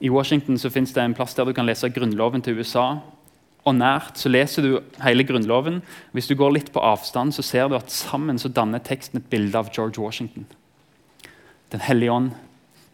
I 0.00 0.10
Washington 0.10 0.58
så 0.58 0.70
finnes 0.70 0.92
det 0.92 1.02
en 1.02 1.14
plass 1.14 1.34
der 1.34 1.44
du 1.44 1.52
kan 1.52 1.66
lese 1.66 1.90
grunnloven 1.90 2.42
til 2.42 2.58
USA. 2.58 3.00
Og 3.66 3.74
nært 3.74 4.16
så 4.16 4.30
leser 4.30 4.62
du 4.62 4.80
hele 5.02 5.24
grunnloven. 5.24 5.82
Hvis 6.12 6.26
du 6.26 6.34
går 6.34 6.54
litt 6.54 6.72
på 6.72 6.80
avstand, 6.80 7.34
så 7.34 7.42
ser 7.42 7.68
du 7.68 7.76
at 7.76 7.90
sammen 7.92 8.38
så 8.38 8.48
danner 8.48 8.78
teksten 8.78 9.20
et 9.20 9.30
bilde 9.30 9.58
av 9.58 9.68
George 9.74 10.00
Washington. 10.00 10.46
Den 11.72 11.80
hellige 11.84 12.12
ånd. 12.12 12.30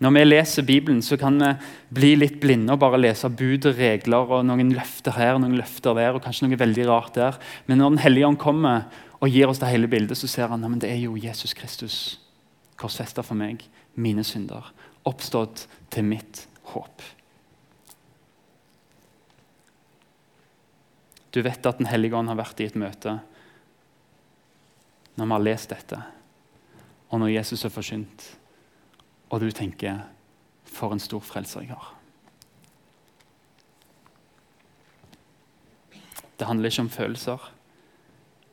Når 0.04 0.12
vi 0.12 0.22
leser 0.26 0.66
Bibelen, 0.68 1.00
så 1.00 1.16
kan 1.16 1.38
vi 1.40 1.48
bli 1.96 2.10
litt 2.18 2.36
blinde 2.42 2.74
og 2.74 2.82
bare 2.82 2.98
lese 3.00 3.30
bud 3.32 3.70
og 3.70 3.78
regler 3.78 4.34
og 4.36 4.42
noen 4.44 4.74
løfter 4.76 5.16
her 5.16 5.38
noen 5.40 5.56
løfter 5.56 5.96
der, 5.96 6.12
og 6.12 6.20
kanskje 6.26 6.44
noe 6.44 6.58
veldig 6.60 6.84
rart 6.90 7.16
der. 7.16 7.38
Men 7.64 7.80
når 7.80 7.94
Den 7.94 8.02
hellige 8.04 8.28
ånd 8.28 8.40
kommer 8.42 8.84
og 9.16 9.32
gir 9.32 9.48
oss 9.48 9.62
det 9.62 9.70
hele 9.72 9.88
bildet, 9.88 10.18
så 10.20 10.28
ser 10.28 10.52
han 10.52 10.66
at 10.68 10.76
det 10.82 10.92
er 10.92 11.00
jo 11.06 11.16
Jesus 11.16 11.56
Kristus 11.56 11.96
korsfesta 12.76 13.24
for 13.24 13.38
meg, 13.38 13.64
mine 13.94 14.24
synder, 14.26 14.74
oppstått 15.08 15.64
til 15.94 16.04
mitt 16.04 16.44
håp. 16.74 17.00
Du 21.32 21.40
vet 21.40 21.66
at 21.66 21.78
Den 21.78 21.88
hellige 21.88 22.14
ånd 22.14 22.28
har 22.28 22.42
vært 22.44 22.60
i 22.60 22.68
et 22.68 22.76
møte 22.76 23.20
når 25.14 25.24
vi 25.24 25.32
har 25.32 25.44
lest 25.46 25.70
dette, 25.70 25.96
og 27.08 27.20
når 27.22 27.36
Jesus 27.38 27.62
er 27.64 27.70
forkynt, 27.70 28.32
og 29.34 29.40
du 29.42 29.50
tenker 29.50 29.98
'For 30.64 30.92
en 30.92 31.00
stor 31.00 31.20
frelser 31.20 31.60
jeg 31.60 31.70
har'. 31.70 31.94
Det 36.38 36.46
handler 36.46 36.70
ikke 36.70 36.82
om 36.82 36.90
følelser, 36.90 37.52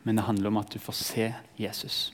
men 0.04 0.18
det 0.18 0.26
handler 0.26 0.48
om 0.48 0.58
at 0.58 0.74
du 0.74 0.80
får 0.80 0.94
se 0.94 1.34
Jesus. 1.60 2.14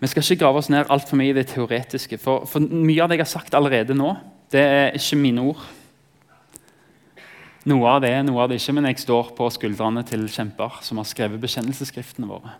Vi 0.00 0.06
skal 0.06 0.22
ikke 0.22 0.44
grave 0.44 0.60
oss 0.60 0.68
ned 0.68 0.90
altfor 0.90 1.16
mye 1.16 1.32
i 1.32 1.36
det 1.36 1.46
teoretiske. 1.46 2.18
For, 2.18 2.44
for, 2.44 2.60
Mye 2.60 3.02
av 3.02 3.08
det 3.08 3.18
jeg 3.18 3.24
har 3.24 3.30
sagt 3.30 3.54
allerede 3.54 3.94
nå, 3.94 4.16
det 4.52 4.60
er 4.60 4.96
ikke 4.98 5.16
mine 5.16 5.40
ord. 5.40 5.62
Noe 7.64 7.88
av 7.88 8.02
det 8.04 8.12
noe 8.26 8.42
av 8.42 8.48
det 8.48 8.58
ikke, 8.60 8.74
men 8.76 8.84
jeg 8.90 8.98
står 8.98 9.32
på 9.36 9.48
skuldrene 9.54 10.02
til 10.04 10.26
kjemper 10.28 10.82
som 10.84 11.00
har 11.00 11.08
skrevet 11.08 11.40
bekjennelsesskriftene 11.40 12.28
våre. 12.28 12.52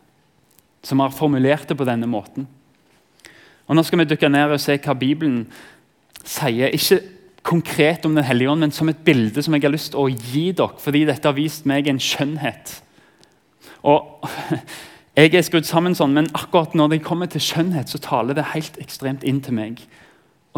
Som 0.84 1.00
har 1.00 1.12
formulert 1.12 1.68
det 1.68 1.76
på 1.76 1.84
denne 1.84 2.08
måten. 2.08 2.46
Og 3.66 3.76
Nå 3.76 3.82
skal 3.82 4.02
vi 4.02 4.08
dykke 4.10 4.28
ned 4.28 4.54
og 4.54 4.60
se 4.60 4.76
hva 4.76 4.94
Bibelen 4.98 5.44
sier. 6.24 6.72
Ikke 6.72 7.00
konkret 7.44 8.06
om 8.06 8.14
Den 8.14 8.24
hellige 8.24 8.50
ånd, 8.50 8.60
men 8.60 8.72
som 8.72 8.88
et 8.88 9.04
bilde 9.04 9.42
som 9.42 9.54
jeg 9.54 9.62
har 9.62 9.72
lyst 9.72 9.92
til 9.92 10.00
å 10.00 10.08
gi 10.08 10.50
dere. 10.52 10.80
Fordi 10.80 11.04
dette 11.04 11.28
har 11.28 11.36
vist 11.36 11.66
meg 11.68 11.88
en 11.88 12.00
skjønnhet. 12.00 12.80
Og 13.84 14.02
Jeg 15.14 15.30
er 15.30 15.44
skrudd 15.46 15.62
sammen 15.62 15.94
sånn, 15.94 16.10
men 16.10 16.26
akkurat 16.34 16.72
når 16.74 16.88
det 16.90 17.04
kommer 17.06 17.28
til 17.30 17.38
skjønnhet, 17.38 17.86
så 17.86 18.00
taler 18.02 18.34
det 18.34 18.48
helt 18.50 18.80
ekstremt 18.82 19.22
inn 19.22 19.38
til 19.46 19.54
meg. 19.54 19.84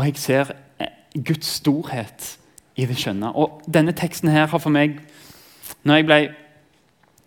Og 0.00 0.06
jeg 0.06 0.16
ser 0.16 0.52
eh, 0.80 0.94
Guds 1.12 1.50
storhet 1.58 2.30
i 2.80 2.86
det 2.88 2.96
skjønne. 2.96 3.34
Og 3.36 3.60
denne 3.68 3.92
teksten 3.92 4.32
her 4.32 4.48
har 4.48 4.62
for 4.62 4.72
meg 4.72 5.02
Når 5.84 5.98
jeg 5.98 6.06
ble, 6.08 6.18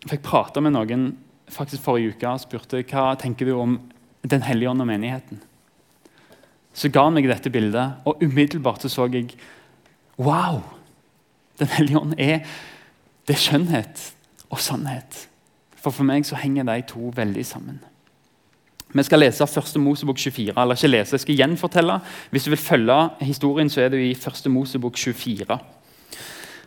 fikk 0.09 0.23
prate 0.25 0.61
med 0.63 0.73
noen 0.73 1.05
faktisk 1.53 1.85
forrige 1.85 2.15
uke 2.15 2.33
og 2.33 2.41
spurte 2.41 2.81
hva 2.89 3.13
tenker 3.19 3.45
du 3.45 3.53
om 3.57 3.77
Den 4.25 4.41
hellige 4.43 4.73
ånd 4.73 4.81
og 4.81 4.89
menigheten, 4.89 5.39
så 6.73 6.89
ga 6.93 7.05
han 7.07 7.15
meg 7.17 7.27
dette 7.29 7.51
bildet, 7.51 7.99
og 8.05 8.21
umiddelbart 8.23 8.85
så, 8.85 8.91
så 8.91 9.07
jeg 9.13 9.33
Wow! 10.19 10.61
Den 11.59 11.67
hellige 11.67 11.99
ånd 11.99 12.13
er 12.17 12.43
det 13.27 13.35
er 13.35 13.39
skjønnhet 13.39 14.01
og 14.49 14.59
sannhet. 14.63 15.27
For 15.79 15.93
for 15.95 16.07
meg 16.07 16.25
så 16.27 16.39
henger 16.39 16.67
de 16.67 16.81
to 16.87 17.11
veldig 17.15 17.45
sammen. 17.45 17.79
Vi 18.89 19.03
skal 19.05 19.21
lese 19.21 19.45
1. 19.45 19.75
Mosebok 19.77 20.17
24. 20.17 20.53
eller 20.57 20.75
ikke 20.75 20.89
lese, 20.89 21.13
Jeg 21.13 21.19
skal 21.19 21.35
gjenfortelle. 21.35 21.99
Hvis 22.31 22.43
du 22.43 22.49
vil 22.49 22.57
følge 22.57 23.09
historien, 23.21 23.69
så 23.69 23.81
er 23.81 23.89
det 23.89 23.99
i 24.01 24.11
1. 24.11 24.49
Mosebok 24.51 24.97
24. 24.97 25.59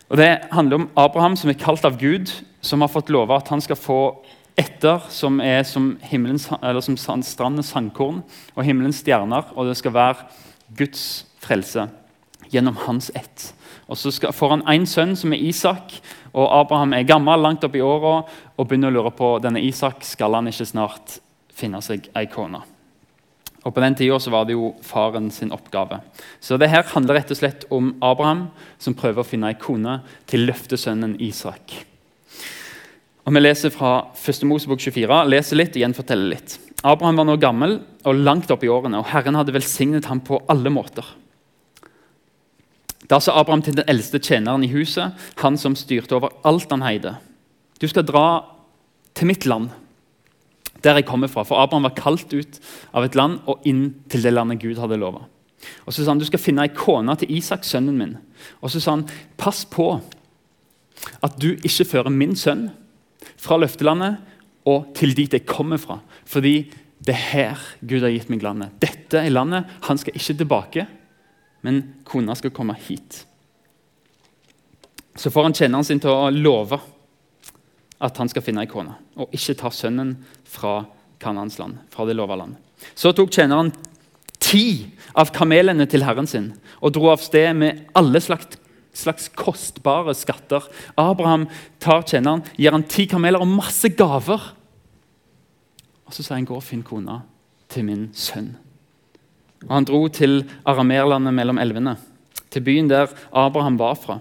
Og 0.08 0.16
Det 0.16 0.38
handler 0.52 0.76
om 0.76 0.90
Abraham, 0.96 1.36
som 1.36 1.50
er 1.50 1.58
kalt 1.58 1.84
av 1.84 1.98
Gud, 1.98 2.30
som 2.60 2.80
har 2.80 2.88
fått 2.88 3.10
love 3.10 3.34
at 3.34 3.48
han 3.48 3.60
skal 3.60 3.76
få 3.76 4.24
etter 4.58 5.02
som 5.12 5.40
er 5.40 5.62
som, 5.68 5.94
himmelens, 6.10 6.48
som 6.84 6.96
strandens 7.24 7.72
sandkorn 7.72 8.22
og 8.54 8.64
himmelens 8.66 9.00
stjerner. 9.02 9.48
Og 9.56 9.70
det 9.70 9.78
skal 9.80 9.96
være 9.96 10.28
Guds 10.76 11.24
frelse 11.42 11.88
gjennom 12.52 12.76
hans 12.84 13.10
ett. 13.14 13.52
Og 13.88 13.98
Så 13.98 14.12
skal, 14.12 14.32
får 14.32 14.50
han 14.56 14.66
én 14.68 14.86
sønn, 14.86 15.16
som 15.16 15.32
er 15.32 15.42
Isak. 15.42 15.96
Og 16.32 16.48
Abraham 16.48 16.92
er 16.92 17.08
gammel, 17.08 17.40
langt 17.40 17.64
opp 17.64 17.74
i 17.76 17.84
åra, 17.84 18.22
og 18.56 18.68
begynner 18.68 18.92
å 18.92 18.96
lure 18.96 19.12
på 19.16 19.34
denne 19.42 19.60
Isak 19.60 20.04
skal 20.04 20.34
han 20.38 20.48
ikke 20.48 20.68
snart 20.68 21.18
finne 21.52 21.82
seg 21.84 22.08
ei 22.16 22.26
kone. 22.32 22.62
Og 23.62 23.74
På 23.74 23.80
den 23.80 23.94
tida 23.94 24.18
var 24.30 24.44
det 24.44 24.56
jo 24.56 24.72
faren 24.82 25.30
sin 25.30 25.52
oppgave. 25.52 26.00
Så 26.40 26.58
det 26.58 26.70
her 26.72 26.82
handler 26.82 27.20
rett 27.20 27.30
og 27.30 27.38
slett 27.38 27.64
om 27.70 27.94
Abraham 28.02 28.48
som 28.78 28.94
prøver 28.94 29.22
å 29.22 29.28
finne 29.28 29.52
ei 29.52 29.58
kone 29.60 30.00
til 30.26 30.48
løftesønnen 30.48 31.14
Isak. 31.20 31.91
Og 33.22 33.34
Vi 33.34 33.40
leser 33.40 33.70
fra 33.70 34.10
1. 34.18 34.44
Mosebok 34.50 34.80
24. 34.82 35.18
leser 35.30 35.58
litt 35.58 35.76
og 35.76 35.82
gjenforteller 35.84 36.32
litt. 36.34 36.56
Abraham 36.82 37.20
var 37.20 37.28
nå 37.28 37.36
gammel 37.38 37.76
og 38.02 38.18
langt 38.18 38.50
opp 38.50 38.64
i 38.66 38.70
årene, 38.70 38.98
og 38.98 39.06
Herren 39.12 39.38
hadde 39.38 39.54
velsignet 39.54 40.08
ham 40.10 40.20
på 40.26 40.40
alle 40.50 40.72
måter. 40.74 41.06
Da 43.06 43.20
sa 43.22 43.36
Abraham 43.38 43.62
til 43.62 43.76
den 43.78 43.86
eldste 43.90 44.18
tjeneren 44.18 44.64
i 44.66 44.72
huset, 44.72 45.14
han 45.38 45.58
som 45.58 45.76
styrte 45.78 46.16
over 46.18 46.34
alt 46.48 46.70
han 46.74 46.82
heide. 46.82 47.14
Du 47.78 47.86
skal 47.90 48.06
dra 48.08 48.42
til 49.14 49.30
mitt 49.30 49.46
land, 49.46 49.70
der 50.82 50.98
jeg 50.98 51.06
kommer 51.06 51.30
fra. 51.30 51.44
For 51.46 51.62
Abraham 51.62 51.86
var 51.86 51.94
kalt 51.98 52.34
ut 52.34 52.58
av 52.90 53.06
et 53.06 53.14
land 53.18 53.38
og 53.46 53.62
inn 53.68 54.02
til 54.10 54.26
det 54.26 54.34
landet 54.34 54.62
Gud 54.64 54.82
hadde 54.82 54.98
lova. 54.98 55.28
Og 55.86 55.94
så 55.94 56.02
sa 56.02 56.10
han 56.10 56.18
du 56.18 56.26
skal 56.26 56.42
finne 56.42 56.66
ei 56.66 56.74
kone 56.74 57.14
til 57.20 57.30
Isak, 57.36 57.62
sønnen 57.62 57.98
min. 57.98 58.16
Og 58.58 58.72
så 58.72 58.82
sa 58.82 58.96
han 58.96 59.06
pass 59.38 59.62
på 59.62 59.92
at 61.22 61.38
du 61.38 61.52
ikke 61.62 61.86
fører 61.86 62.10
min 62.10 62.34
sønn 62.38 62.72
fra 63.42 63.58
løftelandet 63.58 64.18
og 64.70 64.92
til 64.96 65.14
dit 65.18 65.32
jeg 65.34 65.46
kommer 65.48 65.80
fra. 65.82 65.98
Fordi 66.28 66.70
det 67.02 67.14
er 67.16 67.28
her 67.32 67.62
Gud 67.82 68.04
har 68.04 68.12
gitt 68.14 68.30
meg 68.30 68.44
landet. 68.44 68.74
Dette 68.82 69.18
er 69.18 69.32
landet. 69.34 69.66
Han 69.88 69.98
skal 69.98 70.14
ikke 70.14 70.38
tilbake 70.38 70.86
men 71.62 71.82
kona 72.04 72.34
skal 72.34 72.50
komme 72.50 72.74
hit. 72.88 73.22
Så 75.14 75.30
får 75.30 75.42
han 75.46 75.54
tjeneren 75.54 75.86
sin 75.86 76.00
til 76.02 76.10
å 76.10 76.30
love 76.34 76.78
at 78.02 78.18
han 78.18 78.30
skal 78.30 78.42
finne 78.42 78.64
ei 78.64 78.70
kone, 78.70 78.96
og 79.14 79.30
ikke 79.36 79.54
ta 79.60 79.70
sønnen 79.70 80.16
fra 80.48 80.80
Kanans 81.22 81.60
land, 81.60 81.78
fra 81.92 82.06
det 82.08 82.16
lova 82.18 82.34
land. 82.40 82.56
Så 82.98 83.12
tok 83.14 83.30
tjeneren 83.30 83.70
ti 84.42 84.88
av 85.14 85.30
kamelene 85.34 85.86
til 85.86 86.02
herren 86.02 86.26
sin 86.26 86.50
og 86.80 86.96
dro 86.96 87.12
av 87.12 87.22
sted 87.22 87.54
med 87.54 87.84
alle 87.94 88.18
slags, 88.24 88.58
slags 88.92 89.28
kostbare 89.28 90.14
skatter. 90.14 90.66
Abraham 90.96 91.48
tar 91.80 92.02
tjeneren, 92.02 92.44
gir 92.56 92.74
han 92.74 92.84
ti 92.84 93.06
kameler 93.10 93.42
og 93.42 93.48
masse 93.48 93.88
gaver. 93.96 94.52
Og 96.06 96.12
Så 96.12 96.22
sier 96.22 96.36
han, 96.36 96.46
'Gå 96.46 96.54
og 96.54 96.62
finn 96.62 96.82
kona 96.82 97.22
til 97.68 97.84
min 97.84 98.10
sønn'. 98.12 98.56
Og 99.68 99.74
Han 99.74 99.84
dro 99.84 100.08
til 100.08 100.44
aramerlandet 100.66 101.34
mellom 101.34 101.58
elvene, 101.58 101.96
til 102.50 102.60
byen 102.60 102.88
der 102.88 103.06
Abraham 103.32 103.78
var 103.78 103.94
fra. 103.94 104.20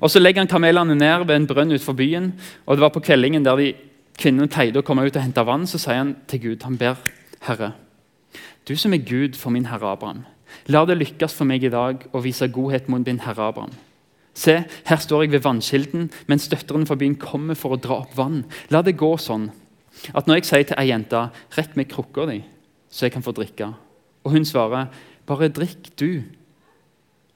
Og 0.00 0.10
Så 0.10 0.18
legger 0.18 0.40
han 0.40 0.48
kamelene 0.48 0.94
ned 0.94 1.26
ved 1.26 1.36
en 1.36 1.46
brønn 1.46 1.72
utenfor 1.72 1.92
byen. 1.92 2.40
og 2.66 2.76
det 2.76 2.80
var 2.80 2.88
På 2.88 3.00
kveldingen 3.00 3.44
der 3.44 3.56
de 3.56 3.74
kvinnene 4.18 4.48
pleide 4.48 4.78
å 4.78 4.82
komme 4.82 5.06
ut 5.06 5.16
og 5.16 5.22
hente 5.22 5.46
vann, 5.46 5.66
så 5.66 5.78
sier 5.78 5.96
han 5.96 6.16
til 6.28 6.40
Gud, 6.40 6.62
han 6.62 6.76
ber 6.76 6.96
Herre, 7.40 7.72
du 8.68 8.76
som 8.76 8.92
er 8.92 8.98
Gud 8.98 9.34
for 9.34 9.50
min 9.50 9.64
herre 9.64 9.92
Abraham, 9.92 10.24
la 10.66 10.84
det 10.84 10.98
lykkes 10.98 11.34
for 11.34 11.48
meg 11.48 11.64
i 11.64 11.72
dag 11.72 12.04
å 12.12 12.20
vise 12.20 12.48
godhet 12.52 12.88
mot 12.88 13.06
min 13.06 13.18
herre 13.24 13.48
Abraham. 13.48 13.72
Se, 14.34 14.54
her 14.86 15.00
står 15.02 15.24
jeg 15.24 15.32
ved 15.34 15.44
vannkilden, 15.44 16.10
mens 16.30 16.48
døtrene 16.48 16.86
fra 16.86 16.96
byen 16.98 17.18
kommer 17.20 17.58
for 17.58 17.74
å 17.74 17.80
dra 17.80 18.00
opp 18.04 18.14
vann. 18.16 18.44
La 18.70 18.82
det 18.86 18.98
gå 19.00 19.10
sånn 19.18 19.50
at 20.14 20.28
når 20.28 20.40
jeg 20.40 20.48
sier 20.48 20.66
til 20.68 20.78
ei 20.78 20.88
jente 20.88 21.18
'rekk 21.56 21.76
meg 21.76 21.90
krukka 21.90 22.26
di', 22.30 22.44
så 22.88 23.06
jeg 23.06 23.12
kan 23.12 23.22
få 23.22 23.34
drikke, 23.34 23.74
og 24.24 24.32
hun 24.32 24.44
svarer, 24.44 24.88
'Bare 25.26 25.48
drikk, 25.48 25.96
du, 25.96 26.22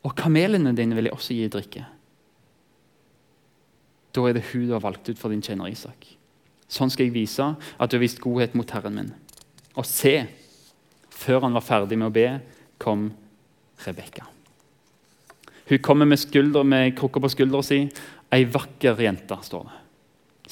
og 0.03 0.17
kamelene 0.17 0.77
dine 0.77 0.95
vil 0.95 1.05
jeg 1.05 1.13
også 1.13 1.35
gi 1.35 1.49
drikke.' 1.49 1.87
Da 4.15 4.21
er 4.29 4.33
det 4.33 4.45
hun 4.53 4.67
du 4.67 4.73
har 4.73 4.81
valgt 4.81 5.09
ut 5.09 5.19
for 5.19 5.29
din 5.29 5.43
tjener 5.43 5.67
Isak. 5.67 6.07
Sånn 6.69 6.91
skal 6.91 7.07
jeg 7.07 7.15
vise 7.15 7.43
at 7.43 7.91
du 7.91 7.97
har 7.97 8.01
vist 8.01 8.21
godhet 8.21 8.55
mot 8.55 8.71
Herren 8.71 8.95
min. 8.95 9.15
Og 9.77 9.85
se, 9.85 10.27
før 11.11 11.41
han 11.41 11.53
var 11.53 11.67
ferdig 11.67 11.99
med 11.99 12.09
å 12.09 12.15
be, 12.15 12.41
kom 12.79 13.13
Rebekka. 13.85 14.34
Hun 15.69 15.81
kommer 15.81 16.09
med, 16.09 16.21
skulder, 16.21 16.65
med 16.65 16.97
krukka 16.99 17.23
på 17.25 17.31
skuldra 17.33 17.63
si. 17.65 17.85
Ei 18.35 18.45
vakker 18.45 19.01
jente, 19.01 19.39
står 19.43 19.65
det. 19.71 19.79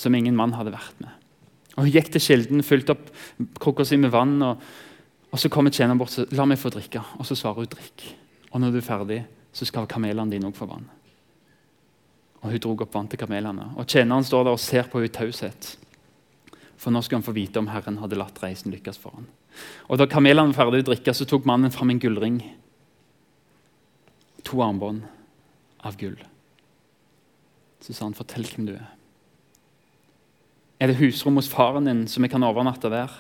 Som 0.01 0.15
ingen 0.17 0.37
mann 0.37 0.55
hadde 0.57 0.73
vært 0.73 1.03
med. 1.03 1.13
Og 1.77 1.85
Hun 1.85 1.93
gikk 1.93 2.13
til 2.13 2.25
kilden, 2.25 2.65
fylte 2.65 2.97
opp 2.97 3.13
krukka 3.61 3.85
si 3.85 3.99
med 4.01 4.13
vann. 4.13 4.41
og 4.43 4.63
og 5.33 5.41
Så 5.41 5.49
kommer 5.49 5.73
tjeneren 5.73 5.99
bort 5.99 6.19
og 6.21 6.33
la 6.37 6.45
meg 6.45 6.61
få 6.61 6.71
drikke. 6.73 7.01
Og 7.19 7.27
så 7.27 7.37
svarer 7.37 7.65
hun 7.65 7.71
drikk. 7.73 8.05
Og 8.53 8.61
når 8.61 8.73
du 8.73 8.77
er 8.83 8.85
ferdig, 8.85 9.23
så 9.53 9.65
skal 9.65 9.89
kamelene 9.89 10.31
dine 10.31 10.51
òg 10.51 10.57
få 10.57 10.69
vann. 10.69 10.85
Og 12.43 12.51
Hun 12.51 12.61
dro 12.61 12.75
opp 12.77 12.95
vann 12.95 13.09
til 13.09 13.19
kamelene. 13.19 13.73
Og 13.77 13.87
Tjeneren 13.87 14.25
står 14.25 14.45
der 14.45 14.53
og 14.53 14.61
ser 14.61 14.91
på 14.91 15.01
henne 15.01 15.09
i 15.09 15.15
taushet. 15.15 15.77
For 16.77 16.91
nå 16.93 17.01
skulle 17.01 17.23
han 17.23 17.29
få 17.29 17.33
vite 17.33 17.63
om 17.63 17.71
Herren 17.71 18.01
hadde 18.03 18.19
latt 18.19 18.43
reisen 18.43 18.73
lykkes 18.75 18.99
for 18.99 19.15
ham. 19.17 19.27
Og 19.89 19.99
Da 19.99 20.07
kamelene 20.07 20.53
var 20.53 20.67
ferdig 20.67 20.83
å 20.85 20.91
drikke, 20.91 21.15
så 21.15 21.25
tok 21.25 21.47
mannen 21.47 21.71
fram 21.71 21.91
en 21.91 22.01
gullring. 22.03 22.43
To 24.45 24.63
armbånd 24.63 25.03
av 25.85 25.97
gull. 25.97 26.19
Så 27.81 27.93
sa 27.93 28.05
han, 28.05 28.15
'Fortell 28.15 28.47
hvem 28.47 28.67
du 28.67 28.73
er'. 28.75 28.91
Er 30.81 30.87
det 30.87 30.97
husrom 30.97 31.35
hos 31.35 31.49
faren 31.49 31.87
din, 31.87 32.09
som 32.09 32.23
vi 32.23 32.29
kan 32.29 32.43
overnatte 32.43 32.91
der? 32.91 33.11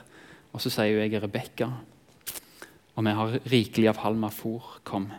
Og 0.52 0.60
så 0.60 0.70
sier 0.70 1.00
hun, 1.00 1.02
'Jeg 1.02 1.14
er 1.14 1.22
Rebekka, 1.22 1.68
og 2.96 3.04
vi 3.04 3.10
har 3.10 3.38
rikelig 3.46 3.88
av 3.88 3.96
halm 3.96 4.24
av 4.24 4.32
fôr. 4.32 4.62
Kom.' 4.84 5.12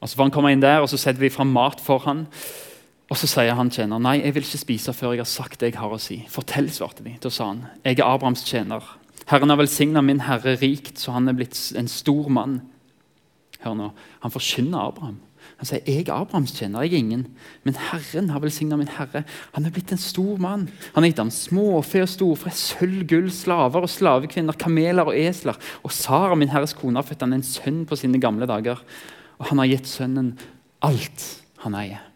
Og 0.00 0.08
Så 0.08 0.16
får 0.16 0.24
han 0.24 0.30
komme 0.30 0.52
inn 0.52 0.62
der, 0.62 0.80
og 0.80 0.88
så 0.88 0.96
setter 0.96 1.20
vi 1.20 1.28
fram 1.28 1.52
mat 1.52 1.80
for 1.80 1.98
han. 1.98 2.26
Og 3.10 3.16
Så 3.16 3.26
sier 3.26 3.54
han 3.54 3.70
tjener, 3.70 3.98
'Nei, 3.98 4.22
jeg 4.22 4.34
vil 4.34 4.42
ikke 4.42 4.58
spise 4.58 4.92
før 4.92 5.12
jeg 5.12 5.18
har 5.18 5.24
sagt 5.24 5.60
det 5.60 5.72
jeg 5.72 5.80
har 5.80 5.90
å 5.90 5.98
si.' 5.98 6.26
'Fortell', 6.28 6.70
svarte 6.70 7.04
de. 7.04 7.16
Da 7.20 7.28
sa 7.30 7.46
han, 7.46 7.66
'Jeg 7.84 7.98
er 7.98 8.04
Abrahams 8.04 8.44
tjener.' 8.44 8.98
'Herren 9.26 9.50
har 9.50 9.56
velsigna 9.56 10.00
min 10.00 10.20
herre 10.20 10.56
rikt, 10.56 10.98
så 10.98 11.12
han 11.12 11.28
er 11.28 11.32
blitt 11.32 11.72
en 11.76 11.88
stor 11.88 12.28
mann.' 12.28 12.62
Hør 13.64 13.74
nå, 13.74 13.90
Han 14.22 14.34
forkynner 14.34 14.88
Abraham. 14.88 15.18
Han 15.58 15.66
sier, 15.66 15.80
'Jeg 15.86 16.08
er 16.08 16.12
Abrahams 16.14 16.52
tjener, 16.52 16.82
jeg 16.82 16.92
er 16.92 16.98
ingen.' 16.98 17.26
Men 17.64 17.74
Herren 17.74 18.30
har 18.30 18.40
velsigna 18.40 18.76
min 18.76 18.88
herre. 18.88 19.24
Han 19.54 19.66
er 19.66 19.70
blitt 19.70 19.92
en 19.92 19.98
stor 19.98 20.36
mann. 20.36 20.68
Han 20.94 21.02
har 21.02 21.10
gitt 21.10 21.18
ham 21.18 21.30
småfe 21.30 22.02
og 22.02 22.08
storfe, 22.08 22.50
sølv, 22.50 23.06
gull, 23.06 23.30
slaver 23.30 23.82
og 23.82 23.88
slavekvinner, 23.88 24.58
kameler 24.58 25.06
og 25.06 25.16
esler. 25.16 25.56
Og 25.82 25.92
Sara, 25.92 26.34
min 26.34 26.48
herres 26.48 26.74
kone, 26.74 26.96
har 26.96 27.02
født 27.02 27.20
han 27.20 27.32
en 27.32 27.42
sønn 27.42 27.86
på 27.86 27.96
sine 27.96 28.20
gamle 28.20 28.46
dager. 28.46 28.82
Og 29.38 29.46
han 29.46 29.58
har 29.58 29.66
gitt 29.66 29.86
sønnen 29.86 30.38
alt 30.82 31.42
han 31.64 31.74
eier. 31.74 32.07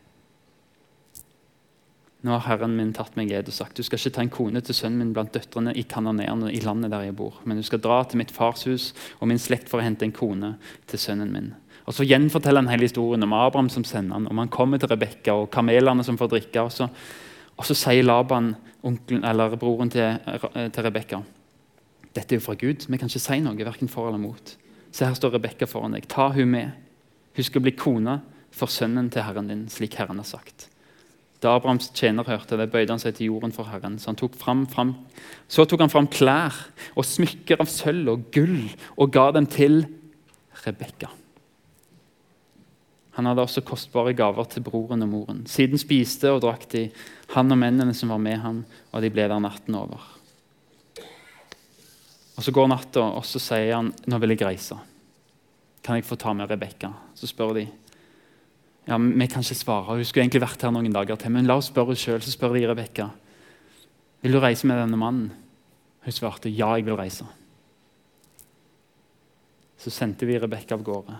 Nå 2.23 2.35
har 2.37 2.45
Herren 2.47 2.76
min 2.79 2.93
tatt 2.95 3.17
meg 3.19 3.33
ed 3.35 3.49
og 3.50 3.57
sagt 3.57 3.79
du 3.79 3.83
skal 3.83 3.99
ikke 3.99 4.14
ta 4.14 4.23
en 4.23 4.31
kone 4.33 4.62
til 4.62 4.76
sønnen 4.79 5.00
min 5.00 5.11
blant 5.17 5.33
døtrene 5.35 5.75
i 5.75 5.83
kanoneerne 5.83 6.52
i 6.55 6.61
landet 6.62 6.93
der 6.93 7.09
jeg 7.09 7.17
bor, 7.19 7.41
men 7.45 7.59
du 7.59 7.67
skal 7.67 7.83
dra 7.83 7.99
til 8.07 8.23
mitt 8.23 8.31
fars 8.35 8.62
hus 8.69 8.93
og 9.19 9.26
min 9.31 9.43
slekt 9.43 9.71
for 9.73 9.81
å 9.81 9.87
hente 9.87 10.07
en 10.07 10.14
kone 10.14 10.55
til 10.91 11.02
sønnen 11.02 11.33
min. 11.35 11.50
Og 11.83 11.97
Så 11.99 12.07
gjenforteller 12.07 12.62
han 12.62 12.71
hele 12.71 12.87
historien 12.87 13.26
om 13.26 13.35
Abraham 13.35 13.69
som 13.73 13.85
sender 13.85 14.14
han, 14.14 14.31
om 14.31 14.38
han 14.38 14.52
kommer 14.55 14.79
til 14.79 14.93
Rebekka 14.93 15.35
og 15.35 15.50
kamelene 15.50 16.05
som 16.07 16.19
får 16.19 16.31
drikke. 16.37 16.62
Og 16.62 16.71
så, 16.71 16.87
og 17.59 17.67
så 17.67 17.75
sier 17.75 18.07
Laban, 18.07 18.52
onkelen, 18.87 19.25
eller 19.26 19.59
broren 19.59 19.91
til, 19.91 20.21
til 20.55 20.87
Rebekka 20.87 21.25
dette 22.12 22.35
er 22.35 22.41
jo 22.41 22.45
fra 22.45 22.57
Gud, 22.61 22.85
vi 22.88 23.00
kan 23.00 23.09
ikke 23.09 23.23
si 23.23 23.41
noe, 23.41 23.57
verken 23.57 23.91
for 23.91 24.11
eller 24.11 24.21
mot. 24.21 24.55
Se, 24.93 25.07
her 25.07 25.17
står 25.17 25.37
Rebekka 25.38 25.69
foran 25.69 25.97
deg. 25.97 26.09
Ta 26.12 26.29
hun 26.35 26.50
med. 26.52 26.75
Hun 27.33 27.47
skal 27.49 27.64
bli 27.64 27.73
kone 27.76 28.19
for 28.52 28.69
sønnen 28.69 29.09
til 29.12 29.25
herren 29.25 29.49
din, 29.49 29.64
slik 29.73 29.97
Herren 29.97 30.21
har 30.21 30.29
sagt. 30.29 30.69
Da 31.43 31.57
Abrahams 31.59 31.89
tjener 31.91 32.27
hørte 32.29 32.57
det, 32.59 32.69
bøyde 32.71 32.95
han 32.95 33.03
seg 33.03 33.17
til 33.17 33.33
jorden 33.33 33.55
for 33.55 33.67
Herren. 33.67 33.97
Så, 33.99 34.15
tok 34.15 34.37
fram, 34.39 34.63
frem. 34.71 34.95
så 35.51 35.67
tok 35.67 35.83
han 35.83 35.91
fram 35.91 36.07
klær 36.07 36.55
og 36.95 37.07
smykker 37.07 37.65
av 37.65 37.71
sølv 37.71 38.13
og 38.15 38.29
gull 38.35 38.71
og 38.95 39.11
ga 39.15 39.27
dem 39.35 39.49
til 39.51 39.83
Rebekka. 40.63 41.11
Han 43.19 43.29
hadde 43.29 43.43
også 43.45 43.65
kostbare 43.67 44.15
gaver 44.17 44.47
til 44.49 44.65
broren 44.65 45.05
og 45.05 45.11
moren. 45.11 45.43
Siden 45.51 45.81
spiste 45.81 46.31
og 46.33 46.41
drakk 46.47 46.65
de, 46.73 46.87
han 47.35 47.53
og 47.53 47.59
mennene 47.61 47.93
som 47.97 48.15
var 48.15 48.23
med 48.23 48.39
ham, 48.41 48.63
og 48.93 49.03
de 49.05 49.11
ble 49.13 49.27
der 49.29 49.43
natten 49.43 49.77
over. 49.77 50.07
Og 52.33 52.41
Så 52.43 52.55
går 52.55 52.71
natta, 52.71 53.03
og 53.19 53.27
så 53.29 53.43
sier 53.43 53.75
han 53.77 53.93
nå 54.09 54.19
vil 54.23 54.33
jeg 54.33 54.47
reise. 54.47 54.79
Kan 55.85 55.99
jeg 55.99 56.07
få 56.07 56.17
ta 56.17 56.33
med 56.33 56.49
Rebekka? 56.49 56.93
Så 57.19 57.29
spør 57.29 57.59
de 57.59 57.67
ja, 58.87 58.99
Vi 58.99 59.27
kan 59.27 59.43
ikke 59.43 59.55
svare. 59.55 59.97
Hun 59.97 60.05
skulle 60.05 60.25
egentlig 60.25 60.43
vært 60.43 60.62
her 60.62 60.73
noen 60.75 60.93
dager 60.93 61.17
til. 61.17 61.31
Men 61.31 61.47
la 61.47 61.57
oss 61.57 61.71
spørre 61.71 61.95
henne 61.95 62.03
sjøl. 62.03 62.23
Så 62.23 62.35
spør 62.35 62.57
de 62.57 62.67
Rebekka 62.67 63.11
vil 64.23 64.37
du 64.37 64.38
reise 64.38 64.66
med 64.71 64.79
denne 64.79 64.99
mannen. 64.99 65.31
Hun 66.03 66.14
svarte 66.14 66.51
ja, 66.51 66.68
jeg 66.77 66.87
vil 66.87 66.99
reise. 66.99 67.27
Så 69.79 69.90
sendte 69.90 70.27
vi 70.27 70.38
Rebekka 70.38 70.77
av 70.79 70.85
gårde. 70.87 71.16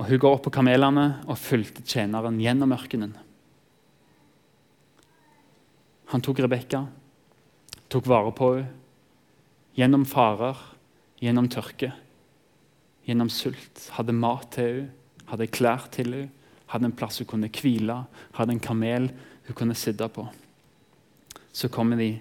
Og 0.00 0.08
Hun 0.08 0.18
går 0.18 0.36
opp 0.36 0.46
på 0.46 0.54
kamelene 0.56 1.22
og 1.28 1.38
fulgte 1.38 1.84
tjeneren 1.84 2.40
gjennom 2.40 2.72
ørkenen. 2.72 3.12
Han 6.12 6.24
tok 6.24 6.40
Rebekka, 6.44 6.86
tok 7.92 8.08
vare 8.08 8.32
på 8.36 8.54
henne 8.56 8.78
gjennom 9.72 10.02
farer, 10.04 10.58
gjennom 11.22 11.46
tørke, 11.48 11.92
gjennom 13.08 13.30
sult. 13.32 13.86
Hadde 13.96 14.12
mat 14.12 14.50
til 14.52 14.74
henne 14.82 15.01
hadde 15.32 15.50
klær 15.50 15.88
til 15.92 16.12
henne, 16.14 16.38
hadde 16.72 16.88
en 16.88 16.94
plass 16.96 17.18
hun 17.20 17.28
kunne 17.28 17.50
hvile, 17.52 17.98
hadde 18.32 18.54
en 18.54 18.62
kamel 18.62 19.10
hun 19.44 19.56
kunne 19.58 19.74
sitte 19.76 20.06
på. 20.08 20.24
Så 21.52 21.68
kommer 21.68 21.98
de 22.00 22.14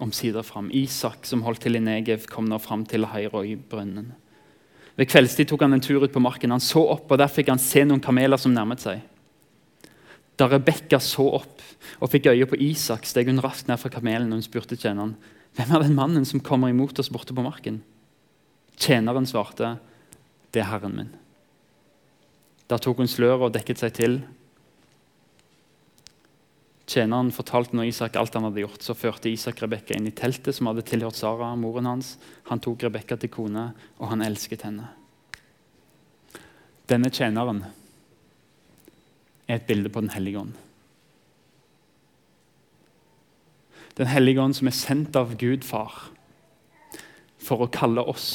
omsider 0.00 0.40
fram. 0.46 0.70
Isak, 0.72 1.26
som 1.28 1.42
holdt 1.44 1.60
til 1.66 1.76
i 1.76 1.82
Negev, 1.84 2.24
kom 2.30 2.48
nå 2.48 2.56
fram 2.64 2.86
til 2.88 3.04
Hairoi-brønnen. 3.10 4.06
Ved 4.96 5.08
kveldstid 5.10 5.50
tok 5.50 5.66
han 5.66 5.76
en 5.76 5.84
tur 5.84 6.00
ut 6.04 6.14
på 6.14 6.22
marken. 6.22 6.54
Han 6.54 6.64
så 6.64 6.80
opp, 6.94 7.10
og 7.10 7.20
Der 7.20 7.28
fikk 7.28 7.52
han 7.52 7.60
se 7.60 7.84
noen 7.84 8.00
kameler 8.00 8.40
som 8.40 8.54
nærmet 8.56 8.80
seg. 8.80 9.04
Da 10.40 10.48
Rebekka 10.48 10.96
så 11.04 11.26
opp 11.36 11.60
og 12.00 12.08
fikk 12.08 12.30
øye 12.32 12.48
på 12.48 12.56
Isak, 12.64 13.04
steg 13.04 13.28
hun 13.28 13.42
raskt 13.44 13.68
ned 13.68 13.76
fra 13.80 13.92
kamelen 13.92 14.32
og 14.32 14.40
hun 14.40 14.46
spurte 14.46 14.78
tjeneren 14.80 15.18
hvem 15.58 15.72
er 15.74 15.82
den 15.84 15.96
mannen 15.98 16.24
som 16.24 16.40
kommer 16.40 16.70
imot 16.72 16.96
oss 17.02 17.10
borte 17.12 17.34
på 17.36 17.44
marken. 17.44 17.82
Tjeneren 18.80 19.26
svarte, 19.28 19.74
det 20.54 20.62
er 20.62 20.70
herren 20.70 20.94
min. 20.96 21.10
Der 22.70 22.78
tok 22.78 23.02
hun 23.02 23.10
sløret 23.10 23.48
og 23.48 23.54
dekket 23.54 23.82
seg 23.82 23.96
til. 23.96 24.20
Tjeneren 26.90 27.32
fortalte 27.34 27.74
når 27.74 27.90
Isak 27.90 28.16
alt 28.18 28.34
han 28.34 28.46
hadde 28.46 28.62
gjort. 28.62 28.82
Så 28.82 28.94
førte 28.98 29.30
Isak 29.30 29.62
Rebekka 29.62 29.94
inn 29.94 30.08
i 30.10 30.14
teltet 30.14 30.56
som 30.56 30.70
hadde 30.70 30.86
tilhørt 30.86 31.18
Sara, 31.18 31.52
moren 31.58 31.88
hans. 31.90 32.14
Han 32.50 32.62
tok 32.62 32.86
Rebekka 32.86 33.18
til 33.18 33.30
kone, 33.30 33.70
og 33.98 34.10
han 34.10 34.22
elsket 34.26 34.66
henne. 34.66 34.88
Denne 36.90 37.10
tjeneren 37.14 37.62
er 39.46 39.58
et 39.58 39.66
bilde 39.66 39.90
på 39.90 40.02
Den 40.02 40.14
hellige 40.14 40.42
ånd. 40.42 40.56
Den 43.98 44.10
hellige 44.10 44.42
ånd 44.42 44.56
som 44.56 44.70
er 44.70 44.78
sendt 44.78 45.18
av 45.18 45.34
Gud 45.38 45.66
far 45.66 46.08
for 47.40 47.62
å 47.62 47.70
kalle 47.70 48.02
oss 48.06 48.30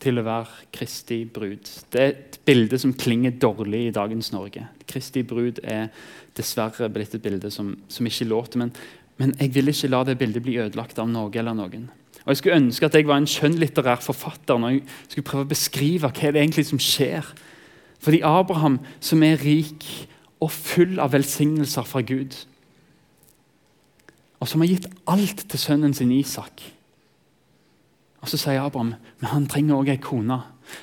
til 0.00 0.20
å 0.20 0.24
være 0.24 0.66
Kristi 0.72 1.20
brud. 1.28 1.68
Det 1.92 2.00
er 2.00 2.14
et 2.14 2.38
bilde 2.48 2.78
som 2.80 2.94
klinger 2.96 3.36
dårlig 3.40 3.86
i 3.88 3.94
dagens 3.94 4.32
Norge. 4.32 4.64
Kristi 4.88 5.22
brud 5.26 5.60
er 5.62 5.90
dessverre 6.36 6.88
blitt 6.92 7.14
et 7.16 7.22
bilde 7.24 7.50
som, 7.52 7.74
som 7.88 8.08
ikke 8.08 8.28
låter. 8.30 8.62
Men, 8.62 8.72
men, 9.20 9.34
jeg 9.40 9.54
vil 9.54 9.72
ikke 9.72 9.92
la 9.92 10.02
det 10.08 10.18
bildet 10.20 10.44
bli 10.46 10.56
ødelagt 10.62 10.98
av 11.02 11.10
noe 11.10 11.32
eller 11.34 11.56
noen. 11.56 11.88
Og 12.24 12.32
Jeg 12.32 12.40
skulle 12.40 12.60
ønske 12.60 12.88
at 12.88 12.96
jeg 12.96 13.08
var 13.08 13.20
en 13.20 13.28
skjønnlitterær 13.28 14.02
forfatter 14.04 14.60
når 14.60 14.74
jeg 14.74 14.82
skulle 15.08 15.28
prøve 15.30 15.48
å 15.48 15.52
beskrive 15.52 16.08
hva 16.08 16.32
det 16.32 16.42
egentlig 16.42 16.66
som 16.68 16.80
skjer. 16.80 17.26
Fordi 18.00 18.22
Abraham, 18.24 18.78
som 19.04 19.22
er 19.24 19.40
rik 19.40 19.84
og 20.40 20.52
full 20.52 21.00
av 21.00 21.12
velsignelser 21.12 21.84
fra 21.84 22.00
Gud, 22.04 22.36
og 24.40 24.48
som 24.48 24.62
har 24.64 24.70
gitt 24.70 24.86
alt 25.10 25.42
til 25.52 25.60
sønnen 25.60 25.92
sin 25.96 26.12
Isak 26.16 26.62
og 28.20 28.28
Så 28.28 28.36
sier 28.36 28.60
Abraham 28.60 28.94
men 29.20 29.30
han 29.30 29.46
trenger 29.48 29.76
også 29.76 29.94
ei 29.94 30.00
kone. 30.02 30.40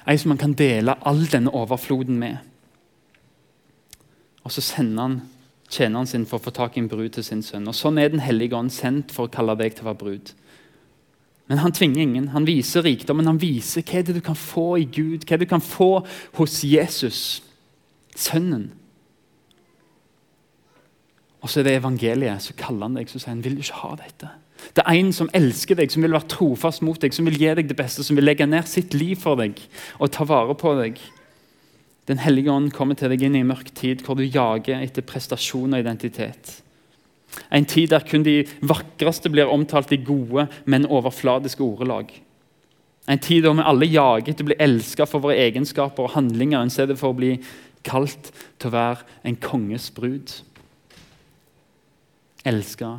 Ei 0.08 0.18
som 0.18 0.32
han 0.34 0.42
kan 0.42 0.54
dele 0.58 0.98
all 1.06 1.26
denne 1.32 1.54
overfloden 1.54 2.18
med. 2.20 2.38
Og 4.44 4.52
Så 4.52 4.62
sender 4.62 5.02
han 5.02 5.22
tjeneren 5.70 6.08
sin 6.08 6.26
for 6.26 6.40
å 6.40 6.44
få 6.44 6.52
tak 6.52 6.78
i 6.78 6.80
en 6.80 6.90
brud 6.90 7.10
til 7.14 7.24
sin 7.24 7.44
sønn. 7.44 7.68
Og 7.68 7.76
Sånn 7.76 8.00
er 8.00 8.10
Den 8.10 8.24
hellige 8.24 8.56
ånd 8.56 8.72
sendt 8.72 9.12
for 9.12 9.28
å 9.28 9.32
kalle 9.32 9.56
deg 9.56 9.76
til 9.76 9.86
å 9.86 9.92
være 9.92 10.04
brud. 10.04 10.34
Men 11.48 11.58
han 11.58 11.72
tvinger 11.72 12.02
ingen. 12.02 12.28
Han 12.28 12.48
viser 12.48 12.84
rikdommen. 12.84 13.28
Han 13.28 13.40
viser 13.40 13.82
hva 13.82 14.02
det 14.04 14.12
er 14.12 14.20
du 14.20 14.22
kan 14.22 14.36
få 14.36 14.78
i 14.82 14.84
Gud, 14.84 15.24
hva 15.24 15.38
det 15.38 15.48
du 15.48 15.50
kan 15.50 15.64
få 15.64 16.06
hos 16.36 16.64
Jesus, 16.64 17.42
sønnen. 18.16 18.72
Og 21.42 21.50
så 21.50 21.62
er 21.62 21.70
det 21.70 21.78
evangeliet. 21.78 22.44
Så 22.44 22.56
kaller 22.58 22.90
han 22.90 22.98
deg 23.00 23.08
så 23.08 23.20
sier 23.20 23.32
han, 23.32 23.44
vil 23.46 23.56
du 23.56 23.64
ikke 23.64 23.80
ha 23.84 23.94
dette. 23.96 24.34
Det 24.78 24.84
er 24.84 24.98
en 24.98 25.12
som 25.14 25.30
elsker 25.38 25.78
deg, 25.78 25.92
som 25.94 26.04
vil 26.06 26.16
være 26.16 26.30
trofast 26.32 26.84
mot 26.86 27.00
deg, 27.02 27.14
som 27.14 27.28
vil 27.28 27.38
gi 27.40 27.54
deg 27.60 27.70
det 27.70 27.78
beste, 27.78 28.06
som 28.06 28.18
vil 28.18 28.28
legge 28.28 28.48
ned 28.50 28.68
sitt 28.70 28.96
liv 28.98 29.18
for 29.22 29.40
deg 29.40 29.60
og 30.00 30.12
ta 30.14 30.26
vare 30.28 30.56
på 30.58 30.74
deg. 30.80 31.02
Den 32.08 32.22
hellige 32.24 32.54
ånd 32.54 32.72
kommer 32.76 32.96
til 32.96 33.12
deg 33.12 33.26
inn 33.26 33.36
i 33.36 33.42
en 33.44 33.52
mørk 33.52 33.74
tid 33.76 34.04
hvor 34.06 34.16
du 34.16 34.24
jager 34.24 34.80
etter 34.80 35.06
prestasjon 35.06 35.76
og 35.76 35.82
identitet. 35.84 36.62
En 37.52 37.68
tid 37.68 37.92
der 37.92 38.06
kun 38.08 38.24
de 38.24 38.40
vakreste 38.66 39.30
blir 39.30 39.52
omtalt 39.52 39.92
i 39.92 40.00
gode, 40.02 40.48
men 40.66 40.88
overfladiske 40.88 41.64
ordelag. 41.64 42.14
En 43.08 43.20
tid 43.24 43.44
der 43.44 43.56
vi 43.56 43.66
alle 43.68 43.90
jager 43.92 44.32
etter 44.32 44.46
å 44.46 44.50
bli 44.50 44.60
elsket 44.64 45.12
for 45.12 45.24
våre 45.24 45.38
egenskaper 45.48 46.08
og 46.08 46.16
handlinger, 46.16 46.64
i 46.64 46.74
stedet 46.74 46.98
for 47.00 47.14
å 47.14 47.20
bli 47.20 47.36
kalt 47.88 48.32
til 48.60 48.72
å 48.72 48.76
være 48.76 49.06
en 49.28 49.38
konges 49.44 49.92
brud. 49.96 50.32
Elska 52.48 52.98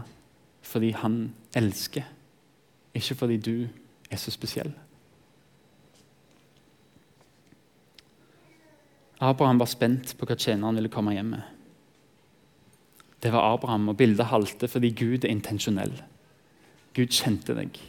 fordi 0.69 0.91
han 1.01 1.33
elsker, 1.57 2.05
ikke 2.95 3.17
fordi 3.23 3.37
du 3.41 3.55
er 4.11 4.21
så 4.21 4.33
spesiell. 4.35 4.73
Abraham 9.19 9.59
var 9.59 9.71
spent 9.71 10.13
på 10.19 10.29
hva 10.29 10.37
tjeneren 10.39 10.79
ville 10.79 10.93
komme 10.93 11.15
hjem 11.17 11.33
med. 11.35 11.47
Det 13.19 13.33
var 13.35 13.55
Abraham, 13.55 13.89
og 13.91 13.97
bildet 13.99 14.31
halte 14.31 14.69
fordi 14.71 14.93
Gud 14.95 15.25
er 15.25 15.33
intensjonell. 15.33 15.97
Gud 16.95 17.11
kjente 17.15 17.57
deg 17.57 17.81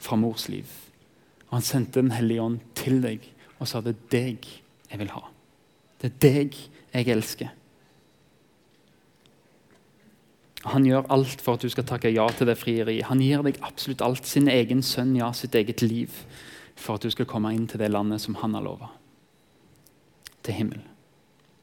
fra 0.00 0.16
mors 0.16 0.48
liv. 0.48 0.68
Og 1.50 1.58
han 1.58 1.66
sendte 1.66 2.00
Den 2.00 2.14
hellige 2.14 2.42
ånd 2.42 2.60
til 2.78 3.02
deg 3.04 3.26
og 3.58 3.68
sa 3.68 3.82
det 3.84 3.92
er 3.92 4.04
deg 4.14 4.46
jeg 4.90 4.98
vil 5.02 5.12
ha. 5.12 5.26
Det 6.00 6.08
er 6.08 6.20
deg 6.24 6.56
jeg 6.94 7.12
elsker. 7.12 7.50
Han 10.68 10.84
gjør 10.84 11.08
alt 11.08 11.40
for 11.40 11.56
at 11.56 11.64
du 11.64 11.72
skal 11.72 11.86
takke 11.88 12.12
ja 12.12 12.26
til 12.36 12.50
det 12.50 12.58
frieriet. 12.60 13.06
Han 13.08 13.22
gir 13.24 13.40
deg 13.46 13.60
absolutt 13.64 14.02
alt. 14.04 14.28
Sin 14.28 14.48
egen 14.52 14.82
sønn, 14.84 15.14
ja, 15.16 15.30
sitt 15.32 15.56
eget 15.56 15.80
liv. 15.80 16.12
For 16.76 16.98
at 16.98 17.04
du 17.04 17.12
skal 17.12 17.28
komme 17.28 17.52
inn 17.56 17.66
til 17.68 17.80
det 17.80 17.88
landet 17.92 18.20
som 18.20 18.36
han 18.42 18.56
har 18.58 18.64
lova. 18.66 18.90
Til 20.44 20.58
himmel. 20.58 20.82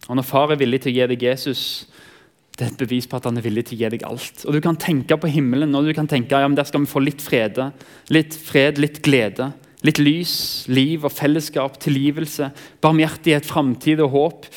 Og 0.08 0.18
Når 0.18 0.26
far 0.26 0.52
er 0.52 0.62
villig 0.62 0.82
til 0.82 0.96
å 0.96 0.98
gi 0.98 1.08
deg 1.14 1.26
Jesus, 1.28 1.62
det 2.58 2.66
er 2.66 2.72
et 2.72 2.80
bevis 2.80 3.06
på 3.06 3.20
at 3.20 3.28
han 3.30 3.38
er 3.38 3.46
villig 3.46 3.68
til 3.68 3.78
å 3.78 3.82
gi 3.84 3.92
deg 3.94 4.06
alt. 4.08 4.46
Og 4.48 4.58
Du 4.58 4.62
kan 4.66 4.80
tenke 4.82 5.18
på 5.18 5.30
himmelen 5.30 5.76
og 5.78 5.86
du 5.86 5.94
kan 5.94 6.10
tenke 6.10 6.34
ja, 6.34 6.48
men 6.48 6.58
der 6.58 6.66
skal 6.66 6.82
vi 6.82 6.90
få 6.90 7.04
litt 7.04 7.22
fred, 7.22 7.60
litt 8.10 8.34
fred, 8.34 8.82
litt 8.82 9.04
glede. 9.06 9.52
Litt 9.86 10.00
lys, 10.02 10.66
liv 10.74 11.06
og 11.06 11.14
fellesskap, 11.14 11.78
tilgivelse, 11.78 12.50
barmhjertighet, 12.82 13.46
framtid 13.46 14.02
og 14.02 14.10
håp. 14.16 14.48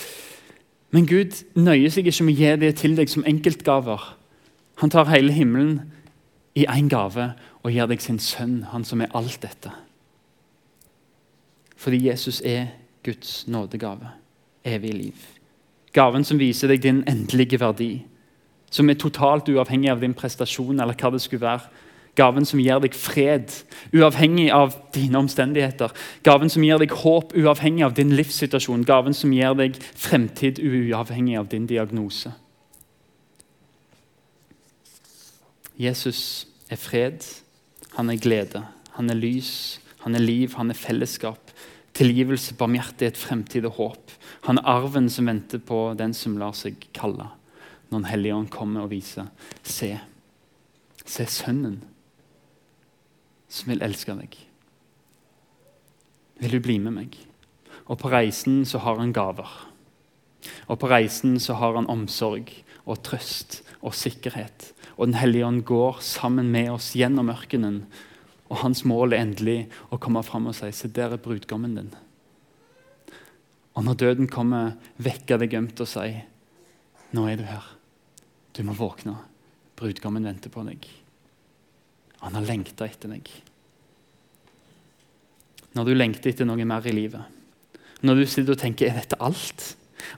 Men 0.97 1.05
Gud 1.07 1.37
nøyer 1.61 1.93
seg 1.93 2.09
ikke 2.09 2.25
med 2.25 2.39
å 2.39 2.41
gi 2.41 2.55
det 2.63 2.71
til 2.81 2.97
deg 2.97 3.13
som 3.13 3.27
enkeltgaver. 3.29 4.01
Han 4.81 4.91
tar 4.91 5.11
hele 5.13 5.33
himmelen 5.33 5.93
i 6.57 6.65
én 6.67 6.89
gave 6.89 7.33
og 7.63 7.73
gir 7.73 7.89
deg 7.91 8.01
sin 8.01 8.19
sønn, 8.19 8.63
han 8.73 8.85
som 8.85 9.03
er 9.05 9.13
alt 9.15 9.43
dette. 9.43 9.73
Fordi 11.77 12.07
Jesus 12.09 12.41
er 12.45 12.73
Guds 13.05 13.47
nådegave. 13.49 14.09
Evig 14.65 14.95
liv. 14.95 15.27
Gaven 15.93 16.25
som 16.25 16.39
viser 16.39 16.69
deg 16.69 16.83
din 16.85 17.05
endelige 17.09 17.61
verdi. 17.61 18.05
Som 18.71 18.91
er 18.91 18.99
totalt 19.01 19.49
uavhengig 19.49 19.91
av 19.91 20.01
din 20.01 20.15
prestasjon 20.15 20.81
eller 20.81 20.97
hva 20.97 21.13
det 21.13 21.23
skulle 21.25 21.45
være. 21.45 21.69
Gaven 22.19 22.45
som 22.45 22.61
gir 22.61 22.81
deg 22.83 22.95
fred, 22.97 23.53
uavhengig 23.95 24.51
av 24.53 24.75
dine 24.95 25.19
omstendigheter. 25.21 25.93
Gaven 26.27 26.51
som 26.53 26.65
gir 26.65 26.81
deg 26.81 26.93
håp, 27.03 27.33
uavhengig 27.37 27.85
av 27.87 27.95
din 27.97 28.13
livssituasjon. 28.17 28.85
Gaven 28.85 29.17
som 29.17 29.33
gir 29.33 29.57
deg 29.57 29.79
fremtid, 29.79 30.61
uavhengig 30.61 31.39
av 31.39 31.49
din 31.53 31.69
diagnose. 31.71 32.35
Jesus 35.81 36.47
er 36.69 36.77
fred, 36.77 37.25
han 37.97 38.13
er 38.13 38.21
glede, 38.21 38.61
han 38.99 39.11
er 39.11 39.17
lys, 39.17 39.81
han 40.05 40.15
er 40.15 40.25
liv, 40.25 40.53
han 40.59 40.71
er 40.71 40.77
fellesskap. 40.77 41.53
Tilgivelse, 41.97 42.55
barmhjertighet, 42.55 43.17
fremtid 43.17 43.65
og 43.69 43.79
håp. 43.79 44.13
Han 44.47 44.61
er 44.61 44.69
arven 44.69 45.09
som 45.13 45.29
venter 45.29 45.61
på 45.61 45.95
den 45.99 46.13
som 46.17 46.37
lar 46.41 46.53
seg 46.57 46.77
kalle. 46.97 47.31
Når 47.91 47.97
Den 47.99 48.11
hellige 48.11 48.35
ånd 48.37 48.51
kommer 48.53 48.85
og 48.85 48.93
viser 48.93 49.33
Se. 49.63 49.97
Se 51.05 51.27
Sønnen 51.27 51.81
som 53.51 53.73
vil 53.73 53.83
elske 53.83 54.15
deg. 54.15 54.37
Vil 56.41 56.55
du 56.55 56.61
bli 56.63 56.79
med 56.79 56.95
meg? 56.95 57.17
Og 57.91 57.99
på 57.99 58.13
reisen 58.13 58.63
så 58.69 58.79
har 58.85 59.01
han 59.01 59.13
gaver. 59.13 59.49
Og 60.71 60.79
på 60.79 60.89
reisen 60.89 61.41
så 61.43 61.57
har 61.59 61.75
han 61.75 61.91
omsorg 61.91 62.53
og 62.87 63.03
trøst 63.05 63.61
og 63.83 63.97
sikkerhet. 63.97 64.71
Og 65.01 65.09
Den 65.09 65.17
hellige 65.17 65.47
ånd 65.47 65.65
går 65.65 66.03
sammen 66.05 66.51
med 66.53 66.69
oss 66.75 66.93
gjennom 66.93 67.33
ørkenen. 67.33 67.87
Og 68.53 68.61
hans 68.61 68.85
mål 68.85 69.15
er 69.15 69.25
endelig 69.25 69.59
å 69.89 69.97
komme 69.97 70.21
fram 70.27 70.51
og 70.51 70.57
si 70.59 70.69
Se, 70.77 70.91
der 70.93 71.15
er 71.17 71.23
brudgommen 71.23 71.79
din. 71.79 71.93
Og 73.79 73.87
når 73.87 73.97
døden 73.97 74.29
kommer, 74.29 74.75
vekker 75.01 75.41
det 75.41 75.53
gømt 75.55 75.81
og 75.81 75.89
si 75.89 76.11
Nå 77.17 77.25
er 77.27 77.41
du 77.41 77.47
her. 77.49 77.65
Du 78.53 78.61
må 78.67 78.77
våkne. 78.77 79.17
Brudgommen 79.81 80.29
venter 80.29 80.53
på 80.53 80.63
deg. 80.69 80.85
Han 82.21 82.37
har 82.37 82.45
lengta 82.45 82.85
etter 82.85 83.11
deg. 83.11 83.31
Når 85.75 85.89
du 85.89 85.95
lengter 85.97 86.31
etter 86.31 86.47
noe 86.47 86.67
mer 86.69 86.85
i 86.87 86.93
livet, 86.93 87.25
når 88.05 88.21
du 88.21 88.27
sitter 88.29 88.53
og 88.55 88.61
tenker 88.61 88.91
er 88.91 89.01
dette 89.01 89.19
alt? 89.23 89.65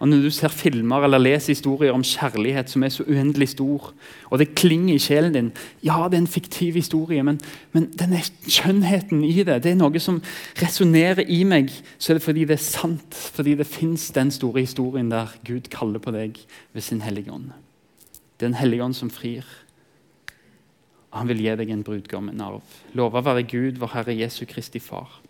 Og 0.00 0.08
Når 0.08 0.22
du 0.22 0.30
ser 0.30 0.48
filmer 0.48 1.04
eller 1.04 1.22
leser 1.22 1.52
historier 1.52 1.92
om 1.92 2.04
kjærlighet 2.04 2.70
som 2.70 2.82
er 2.82 2.92
så 2.94 3.06
uendelig 3.08 3.48
stor, 3.54 3.92
og 4.30 4.38
det 4.38 4.54
klinger 4.54 4.94
i 4.94 5.02
sjelen 5.02 5.32
din 5.34 5.52
Ja, 5.82 6.08
det 6.08 6.18
er 6.18 6.22
en 6.24 6.26
fiktiv 6.26 6.74
historie, 6.74 7.22
men, 7.22 7.40
men 7.72 7.90
denne 7.98 8.20
skjønnheten 8.46 9.24
i 9.24 9.42
det, 9.42 9.62
det 9.64 9.72
er 9.72 9.80
noe 9.80 10.02
som 10.02 10.20
resonnerer 10.60 11.24
i 11.28 11.42
meg. 11.44 11.72
Så 11.98 12.12
er 12.12 12.20
det 12.20 12.26
fordi 12.26 12.46
det 12.48 12.58
er 12.58 12.64
sant, 12.64 13.14
fordi 13.14 13.56
det 13.58 13.66
fins 13.66 14.10
den 14.14 14.30
store 14.30 14.66
historien 14.66 15.10
der 15.10 15.32
Gud 15.46 15.70
kaller 15.70 16.02
på 16.02 16.14
deg 16.14 16.40
ved 16.72 16.82
sin 16.82 17.02
hellige 17.04 17.32
ånd. 17.32 17.52
Det 18.38 18.48
er 18.48 18.54
en 18.54 18.62
hellige 18.62 18.84
ånd 18.84 18.96
som 18.98 19.10
frir. 19.10 19.46
Og 21.12 21.20
han 21.20 21.28
vil 21.28 21.44
gi 21.44 21.52
deg 21.60 21.70
en 21.70 21.84
brudgom, 21.86 22.30
en 22.32 22.40
arv. 22.40 22.78
Lova 22.96 23.20
være 23.22 23.44
Gud, 23.46 23.78
vår 23.78 23.92
Herre 23.94 24.16
Jesu 24.16 24.46
Kristi 24.48 24.80
Far. 24.80 25.21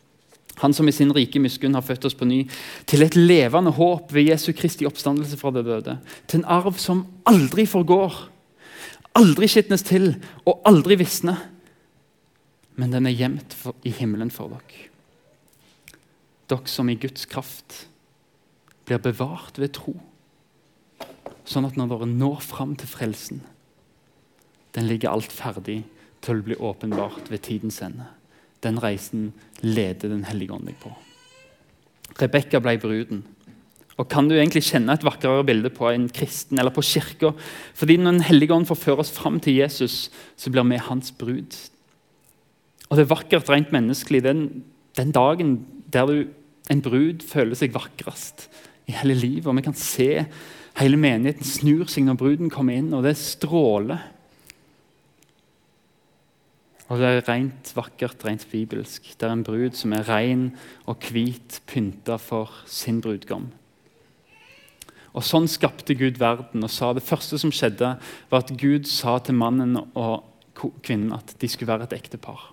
Han 0.60 0.74
som 0.76 0.88
i 0.88 0.92
sin 0.92 1.12
rike 1.14 1.40
miskunn 1.40 1.74
har 1.74 1.84
født 1.84 2.04
oss 2.08 2.16
på 2.18 2.28
ny, 2.28 2.42
til 2.86 3.02
et 3.04 3.16
levende 3.16 3.72
håp 3.72 4.12
ved 4.12 4.28
Jesu 4.28 4.52
Kristi 4.56 4.86
oppstandelse 4.86 5.38
fra 5.40 5.52
det 5.54 5.64
døde. 5.66 5.96
Til 6.28 6.42
en 6.42 6.50
arv 6.60 6.76
som 6.80 7.06
aldri 7.28 7.64
forgår, 7.66 8.18
aldri 9.18 9.48
skitnes 9.48 9.84
til 9.86 10.12
og 10.44 10.60
aldri 10.68 10.98
visner. 11.00 11.40
Men 12.76 12.92
den 12.92 13.08
er 13.08 13.16
gjemt 13.16 13.56
i 13.84 13.92
himmelen 13.96 14.32
for 14.32 14.52
dere. 14.52 14.88
Dere 16.52 16.68
som 16.68 16.88
i 16.92 16.98
Guds 17.00 17.24
kraft 17.28 17.86
blir 18.88 19.00
bevart 19.00 19.60
ved 19.60 19.74
tro. 19.76 19.96
Sånn 21.48 21.66
at 21.66 21.78
når 21.78 21.94
dere 21.94 22.08
når 22.12 22.40
fram 22.44 22.76
til 22.78 22.90
frelsen, 22.90 23.42
den 24.76 24.88
ligger 24.88 25.12
alt 25.12 25.32
ferdig 25.32 25.82
til 26.24 26.38
å 26.38 26.46
bli 26.46 26.56
åpenbart 26.56 27.28
ved 27.32 27.44
tidens 27.44 27.80
ende. 27.84 28.06
Den 28.62 28.79
reisen 28.83 29.33
leder 29.61 30.09
Den 30.09 30.25
hellige 30.25 30.55
ånd 30.55 30.66
deg 30.68 30.79
på. 30.83 30.92
Rebekka 32.20 32.61
ble 32.62 32.77
bruden. 32.79 33.22
Og 34.01 34.09
Kan 34.09 34.29
du 34.29 34.35
egentlig 34.35 34.64
kjenne 34.66 34.94
et 34.96 35.05
vakrere 35.05 35.44
bilde 35.46 35.70
på 35.70 35.88
en 35.90 36.09
kristen 36.09 36.59
eller 36.59 36.72
på 36.75 36.83
kirka? 36.83 37.33
Fordi 37.75 37.96
når 37.96 38.11
Den 38.11 38.27
hellige 38.29 38.55
ånd 38.55 38.66
får 38.66 38.81
føre 38.81 39.05
oss 39.05 39.11
fram 39.11 39.40
til 39.40 39.61
Jesus, 39.61 40.11
så 40.37 40.51
blir 40.51 40.64
vi 40.68 40.77
hans 40.77 41.12
brud. 41.12 41.57
Og 42.88 42.96
Det 42.96 43.05
er 43.05 43.14
vakkert 43.14 43.51
rent 43.51 43.72
menneskelig. 43.72 44.22
Den, 44.22 44.64
den 44.96 45.12
dagen 45.12 45.66
der 45.92 46.07
du, 46.07 46.27
en 46.70 46.83
brud 46.83 47.22
føler 47.27 47.55
seg 47.55 47.75
vakrest 47.75 48.48
i 48.88 48.92
hele 48.92 49.14
livet. 49.14 49.46
Og 49.46 49.57
Vi 49.57 49.62
kan 49.62 49.75
se 49.75 50.27
hele 50.81 50.96
menigheten 50.96 51.44
snur 51.44 51.87
seg 51.90 52.05
når 52.05 52.18
bruden 52.20 52.51
kommer 52.51 52.77
inn, 52.77 52.92
og 52.94 53.05
det 53.05 53.16
stråler. 53.20 54.09
Og 56.92 57.00
det 57.00 57.09
er 57.09 57.22
rent 57.24 57.70
vakkert, 57.72 58.20
rent 58.26 58.44
bibelsk. 58.50 59.14
Det 59.16 59.24
er 59.24 59.33
en 59.33 59.44
brud 59.46 59.72
som 59.78 59.94
er 59.96 60.05
ren 60.11 60.50
og 60.85 61.00
hvit, 61.09 61.62
pynta 61.64 62.18
for 62.20 62.52
sin 62.68 63.00
brudgom. 63.00 63.46
Og 65.16 65.24
Sånn 65.24 65.48
skapte 65.48 65.96
Gud 65.96 66.20
verden. 66.20 66.64
og 66.64 66.70
sa 66.70 66.92
Det 66.92 67.02
første 67.02 67.38
som 67.38 67.52
skjedde, 67.52 67.96
var 68.28 68.44
at 68.44 68.52
Gud 68.61 68.85
sa 68.85 69.18
til 69.18 69.35
mannen 69.35 69.81
og 69.96 70.24
kvinnen 70.85 71.16
at 71.16 71.33
de 71.40 71.48
skulle 71.48 71.72
være 71.72 71.88
et 71.88 71.96
ektepar. 71.96 72.51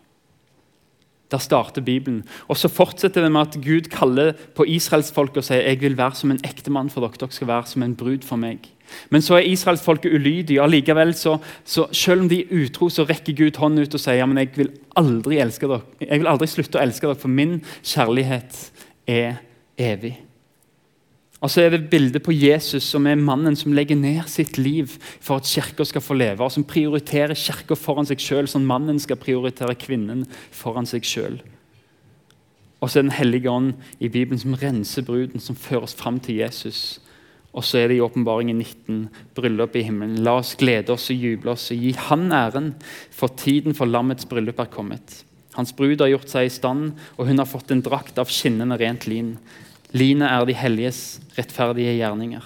Der 1.32 1.38
starter 1.38 1.82
Bibelen. 1.82 2.24
Og 2.48 2.58
Så 2.58 2.68
fortsetter 2.68 3.22
det 3.22 3.32
med 3.32 3.42
at 3.42 3.58
Gud 3.62 3.90
kaller 3.92 4.34
på 4.56 4.66
israelsfolket 4.66 5.38
og 5.38 5.44
sier 5.44 5.62
jeg 5.62 5.82
vil 5.82 5.98
være 5.98 6.16
som 6.16 6.32
en 6.32 6.42
ektemann 6.44 6.90
for 6.90 7.06
dere. 7.06 7.20
Dere 7.20 7.32
skal 7.32 7.48
være 7.48 7.66
som 7.70 7.84
en 7.84 7.96
brud 7.96 8.26
for 8.26 8.36
meg. 8.36 8.66
Men 9.10 9.22
så 9.22 9.38
er 9.38 9.50
israelsfolket 9.50 10.14
ulydige. 10.14 10.62
og 10.62 10.70
likevel 10.70 11.14
så, 11.14 11.38
så, 11.66 11.88
Selv 11.92 12.22
om 12.22 12.30
de 12.30 12.42
er 12.42 12.64
utro, 12.64 12.90
så 12.90 13.04
rekker 13.04 13.38
Gud 13.38 13.58
hånden 13.58 13.84
ut 13.84 13.94
og 13.94 14.00
sier 14.00 14.26
men 14.26 14.38
jeg 14.38 14.50
vil 14.56 14.72
aldri 14.98 15.38
elske 15.38 15.68
dere. 15.68 15.82
Jeg 16.02 16.20
vil 16.20 16.28
aldri 16.28 16.48
slutte 16.48 16.80
å 16.80 16.82
elske 16.82 17.08
dere, 17.08 17.20
for 17.20 17.28
min 17.30 17.62
kjærlighet 17.84 18.72
er 19.08 19.38
evig. 19.78 20.29
Og 21.40 21.52
så 21.52 21.64
er 21.64 21.72
det 21.72 21.88
bildet 21.92 22.24
på 22.26 22.34
Jesus, 22.36 22.84
som 22.84 23.06
er 23.08 23.20
mannen 23.20 23.56
som 23.56 23.72
legger 23.76 23.96
ned 23.96 24.26
sitt 24.28 24.58
liv 24.60 24.92
for 25.24 25.40
at 25.40 25.48
kirka 25.48 25.86
skal 25.88 26.04
få 26.04 26.18
leve, 26.20 26.44
og 26.44 26.52
som 26.52 26.68
prioriterer 26.68 27.38
kirka 27.38 27.78
foran 27.80 28.08
seg 28.10 28.20
sjøl, 28.20 28.50
sånn 28.52 28.68
mannen 28.68 29.00
skal 29.00 29.20
prioritere 29.22 29.78
kvinnen 29.80 30.26
foran 30.52 30.90
seg 30.90 31.08
sjøl. 31.08 31.40
Og 32.80 32.92
så 32.92 33.00
er 33.00 33.08
Den 33.08 33.16
hellige 33.16 33.52
ånd 33.52 33.74
i 34.00 34.10
Bibelen 34.12 34.40
som 34.40 34.56
renser 34.56 35.04
bruden, 35.04 35.40
som 35.40 35.56
fører 35.56 35.88
oss 35.88 35.96
fram 35.96 36.20
til 36.20 36.40
Jesus. 36.40 37.00
Og 37.54 37.64
så 37.66 37.80
er 37.80 37.90
det 37.90 37.98
i 37.98 38.04
åpenbaringen 38.04 38.60
19 38.60 39.08
bryllup 39.36 39.76
i 39.76 39.84
himmelen. 39.84 40.22
La 40.24 40.38
oss 40.40 40.54
glede 40.60 40.94
oss 40.94 41.10
og 41.10 41.18
juble 41.18 41.56
oss 41.56 41.72
og 41.72 41.80
gi 41.82 41.96
Han 42.08 42.32
æren, 42.32 42.74
for 43.12 43.32
tiden 43.36 43.76
for 43.76 43.90
lammets 43.90 44.28
bryllup 44.30 44.60
er 44.60 44.72
kommet. 44.72 45.24
Hans 45.56 45.74
brud 45.74 46.00
har 46.00 46.12
gjort 46.12 46.30
seg 46.30 46.46
i 46.46 46.54
stand, 46.54 46.94
og 47.18 47.28
hun 47.28 47.42
har 47.42 47.50
fått 47.50 47.72
en 47.74 47.82
drakt 47.84 48.20
av 48.22 48.30
skinnende 48.32 48.78
rent 48.80 49.08
lin. 49.10 49.38
Linet 49.96 50.30
er 50.30 50.46
de 50.46 50.54
helliges 50.54 51.20
rettferdige 51.38 51.96
gjerninger. 51.98 52.46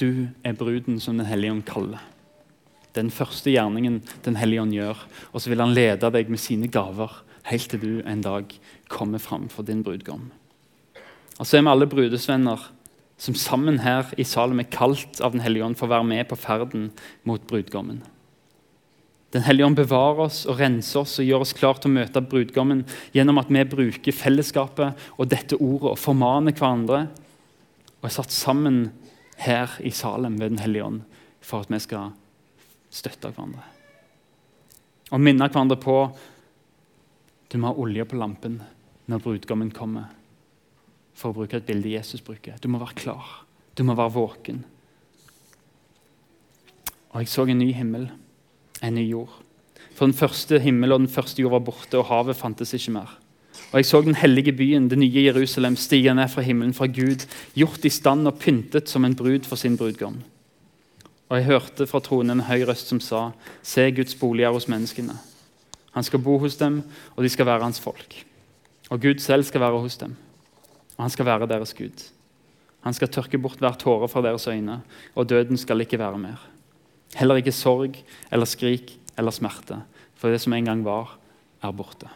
Du 0.00 0.28
er 0.42 0.56
bruden 0.56 0.98
som 1.00 1.18
Den 1.18 1.28
hellige 1.28 1.52
ånd 1.52 1.66
kaller. 1.68 2.00
Den 2.96 3.10
første 3.10 3.52
gjerningen 3.52 4.02
Den 4.24 4.36
hellige 4.36 4.62
ånd 4.62 4.72
gjør. 4.72 4.96
Og 5.32 5.40
så 5.40 5.52
vil 5.52 5.60
han 5.60 5.74
lede 5.76 6.10
deg 6.10 6.30
med 6.32 6.40
sine 6.40 6.68
gaver 6.68 7.22
helt 7.44 7.68
til 7.70 7.80
du 7.80 8.02
en 8.06 8.22
dag 8.22 8.54
kommer 8.88 9.18
fram 9.18 9.48
for 9.48 9.66
din 9.66 9.82
brudgom. 9.82 10.30
Og 11.38 11.46
så 11.46 11.58
er 11.58 11.64
vi 11.64 11.72
alle 11.72 11.90
brudesvenner 11.90 12.68
som 13.18 13.34
sammen 13.34 13.80
her 13.82 14.08
i 14.18 14.24
Salem 14.24 14.62
er 14.62 14.70
kalt 14.70 15.20
av 15.20 15.32
Den 15.32 15.42
hellige 15.44 15.64
ånd 15.64 15.78
for 15.78 15.86
å 15.86 15.94
være 15.94 16.08
med 16.08 16.28
på 16.30 16.38
ferden 16.40 16.90
mot 17.28 17.42
brudgommen. 17.46 18.02
Den 19.32 19.44
hellige 19.46 19.66
ånd 19.66 19.78
bevarer 19.78 20.26
oss 20.26 20.42
og 20.44 20.58
renser 20.60 21.00
oss 21.00 21.16
og 21.22 21.28
gjør 21.28 21.44
oss 21.46 21.54
klar 21.56 21.78
til 21.80 21.88
å 21.88 21.96
møte 21.96 22.20
brudgommen 22.20 22.82
gjennom 23.14 23.40
at 23.40 23.52
vi 23.52 23.62
bruker 23.64 24.16
fellesskapet 24.16 25.06
og 25.16 25.30
dette 25.32 25.56
ordet 25.56 25.94
og 25.94 26.00
formaner 26.00 26.52
hverandre 26.56 27.06
og 28.02 28.08
er 28.08 28.12
satt 28.12 28.34
sammen 28.34 28.90
her 29.40 29.72
i 29.80 29.92
Salem 29.94 30.36
ved 30.40 30.52
Den 30.52 30.60
hellige 30.60 30.84
ånd 30.84 31.00
for 31.42 31.64
at 31.64 31.72
vi 31.72 31.80
skal 31.80 32.12
støtte 32.92 33.32
hverandre. 33.32 33.64
Og 35.12 35.20
minne 35.20 35.48
hverandre 35.48 35.80
på 35.80 35.96
du 37.52 37.58
må 37.60 37.68
ha 37.68 37.80
olje 37.80 38.04
på 38.08 38.16
lampen 38.16 38.60
når 39.12 39.24
brudgommen 39.24 39.72
kommer. 39.76 40.12
For 41.12 41.32
å 41.32 41.36
bruke 41.36 41.58
et 41.58 41.66
bilde 41.68 41.90
Jesus 41.92 42.22
bruker. 42.24 42.56
Du 42.60 42.70
må 42.72 42.80
være 42.80 42.96
klar. 42.96 43.32
Du 43.76 43.84
må 43.84 43.96
være 43.96 44.14
våken. 44.14 44.62
Og 47.12 47.20
jeg 47.20 47.28
så 47.28 47.44
en 47.44 47.60
ny 47.60 47.68
himmel, 47.76 48.08
en 48.82 48.94
ny 48.94 49.06
jord. 49.08 49.38
For 49.94 50.08
den 50.08 50.16
første 50.16 50.58
himmel 50.60 50.92
og 50.92 51.02
den 51.04 51.12
første 51.12 51.42
jord 51.42 51.52
var 51.56 51.66
borte, 51.66 51.98
og 51.98 52.08
havet 52.08 52.36
fantes 52.36 52.74
ikke 52.74 52.94
mer. 52.96 53.18
Og 53.72 53.78
jeg 53.80 53.86
så 53.88 54.00
den 54.04 54.16
hellige 54.16 54.52
byen, 54.52 54.88
det 54.90 54.98
nye 54.98 55.24
Jerusalem, 55.24 55.76
stige 55.76 56.14
ned 56.14 56.28
fra 56.28 56.42
himmelen, 56.42 56.74
fra 56.74 56.86
Gud, 56.86 57.26
gjort 57.54 57.84
i 57.84 57.92
stand 57.92 58.28
og 58.28 58.38
pyntet 58.40 58.88
som 58.88 59.04
en 59.04 59.16
brud 59.16 59.48
for 59.48 59.56
sin 59.56 59.76
brudgom. 59.76 60.18
Og 61.28 61.38
jeg 61.38 61.48
hørte 61.48 61.86
fra 61.88 62.00
tronen 62.04 62.36
en 62.36 62.44
høy 62.44 62.66
røst 62.68 62.92
som 62.92 63.00
sa, 63.00 63.30
Se, 63.62 63.86
Guds 63.96 64.14
bolig 64.20 64.44
er 64.44 64.52
hos 64.52 64.68
menneskene. 64.68 65.16
Han 65.92 66.04
skal 66.04 66.20
bo 66.24 66.38
hos 66.40 66.56
dem, 66.60 66.82
og 67.16 67.24
de 67.24 67.28
skal 67.32 67.48
være 67.48 67.64
hans 67.64 67.80
folk. 67.80 68.16
Og 68.90 69.00
Gud 69.00 69.20
selv 69.24 69.44
skal 69.48 69.60
være 69.60 69.80
hos 69.80 69.96
dem, 69.96 70.16
og 70.96 71.04
han 71.04 71.12
skal 71.12 71.28
være 71.28 71.48
deres 71.48 71.72
Gud. 71.74 72.08
Han 72.82 72.94
skal 72.94 73.08
tørke 73.08 73.38
bort 73.38 73.60
hver 73.62 73.78
tåre 73.78 74.08
fra 74.08 74.22
deres 74.24 74.48
øyne, 74.50 74.80
og 75.14 75.28
døden 75.28 75.56
skal 75.56 75.80
ikke 75.80 75.98
være 75.98 76.18
mer. 76.18 76.40
Heller 77.18 77.40
ikke 77.40 77.54
sorg 77.54 77.98
eller 78.32 78.48
skrik 78.48 78.94
eller 79.18 79.34
smerte, 79.34 79.82
for 80.16 80.32
det 80.32 80.40
som 80.40 80.54
en 80.56 80.68
gang 80.68 80.84
var, 80.86 81.16
er 81.62 81.74
borte. 81.76 82.08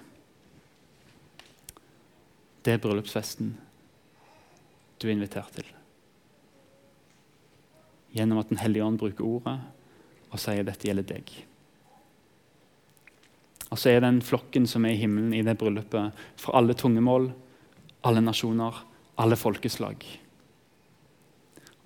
Det 2.64 2.74
er 2.74 2.82
bryllupsfesten 2.82 3.52
du 4.96 5.06
er 5.06 5.12
invitert 5.12 5.52
til. 5.54 5.66
Gjennom 8.16 8.40
at 8.40 8.48
Den 8.48 8.59
hellige 8.62 8.85
ånd 8.85 8.98
bruker 8.98 9.24
ordet 9.24 9.59
og 10.32 10.40
sier 10.40 10.64
dette 10.66 10.88
gjelder 10.88 11.06
deg. 11.06 11.30
Og 13.70 13.78
så 13.78 13.92
er 13.92 14.02
den 14.02 14.22
flokken 14.24 14.66
som 14.70 14.87
er 14.87 14.94
i 14.94 15.00
himmelen 15.00 15.35
i 15.35 15.44
det 15.46 15.56
bryllupet, 15.59 16.14
for 16.38 16.56
alle 16.56 16.74
tungemål, 16.74 17.28
alle 18.06 18.22
nasjoner, 18.22 18.78
alle 19.18 19.37
folkeslag. 19.37 20.04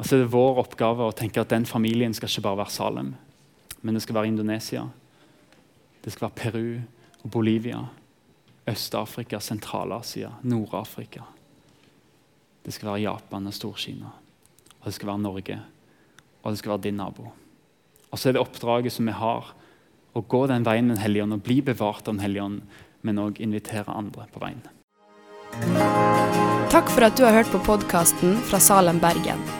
Og 0.01 0.07
så 0.07 0.17
er 0.17 0.23
det 0.23 0.33
vår 0.33 0.63
oppgave 0.63 1.05
å 1.05 1.13
tenke 1.13 1.43
at 1.43 1.53
den 1.53 1.67
familien 1.69 2.15
skal 2.17 2.31
ikke 2.31 2.47
bare 2.47 2.63
være 2.63 2.73
Salem, 2.73 3.11
men 3.85 3.97
det 3.97 4.01
skal 4.01 4.17
være 4.17 4.31
Indonesia, 4.33 4.87
det 6.01 6.15
skal 6.15 6.31
være 6.31 6.39
Peru 6.41 6.69
og 7.21 7.29
Bolivia, 7.35 7.83
Øst-Afrika, 8.71 9.41
Sentral-Asia, 9.45 10.31
Nord-Afrika. 10.49 11.27
Det 12.65 12.73
skal 12.73 12.93
være 12.93 13.05
Japan 13.05 13.51
og 13.51 13.57
Stor-Kina. 13.57 14.15
Og 14.81 14.89
det 14.89 14.95
skal 14.97 15.13
være 15.13 15.25
Norge. 15.27 15.61
Og 16.43 16.53
det 16.53 16.59
skal 16.61 16.75
være 16.75 16.87
din 16.89 17.01
nabo. 17.01 17.29
Og 18.11 18.19
så 18.19 18.31
er 18.31 18.37
det 18.37 18.43
oppdraget 18.45 18.95
som 18.97 19.09
vi 19.09 19.17
har, 19.17 19.53
å 20.17 20.25
gå 20.27 20.47
den 20.51 20.65
veien 20.67 20.89
Den 20.91 20.99
hellige 20.99 21.23
ånd 21.23 21.37
og 21.37 21.45
bli 21.47 21.61
bevart 21.63 22.09
av 22.09 22.17
Den 22.17 22.25
hellige 22.25 22.43
ånd, 22.49 22.61
men 23.03 23.21
òg 23.21 23.41
invitere 23.41 23.93
andre 23.93 24.27
på 24.33 24.43
veien. 24.43 24.65
Takk 26.71 26.91
for 26.91 27.07
at 27.07 27.17
du 27.19 27.25
har 27.27 27.37
hørt 27.37 27.53
på 27.53 27.63
podkasten 27.67 28.39
fra 28.49 28.61
Salem, 28.63 29.01
Bergen. 29.03 29.60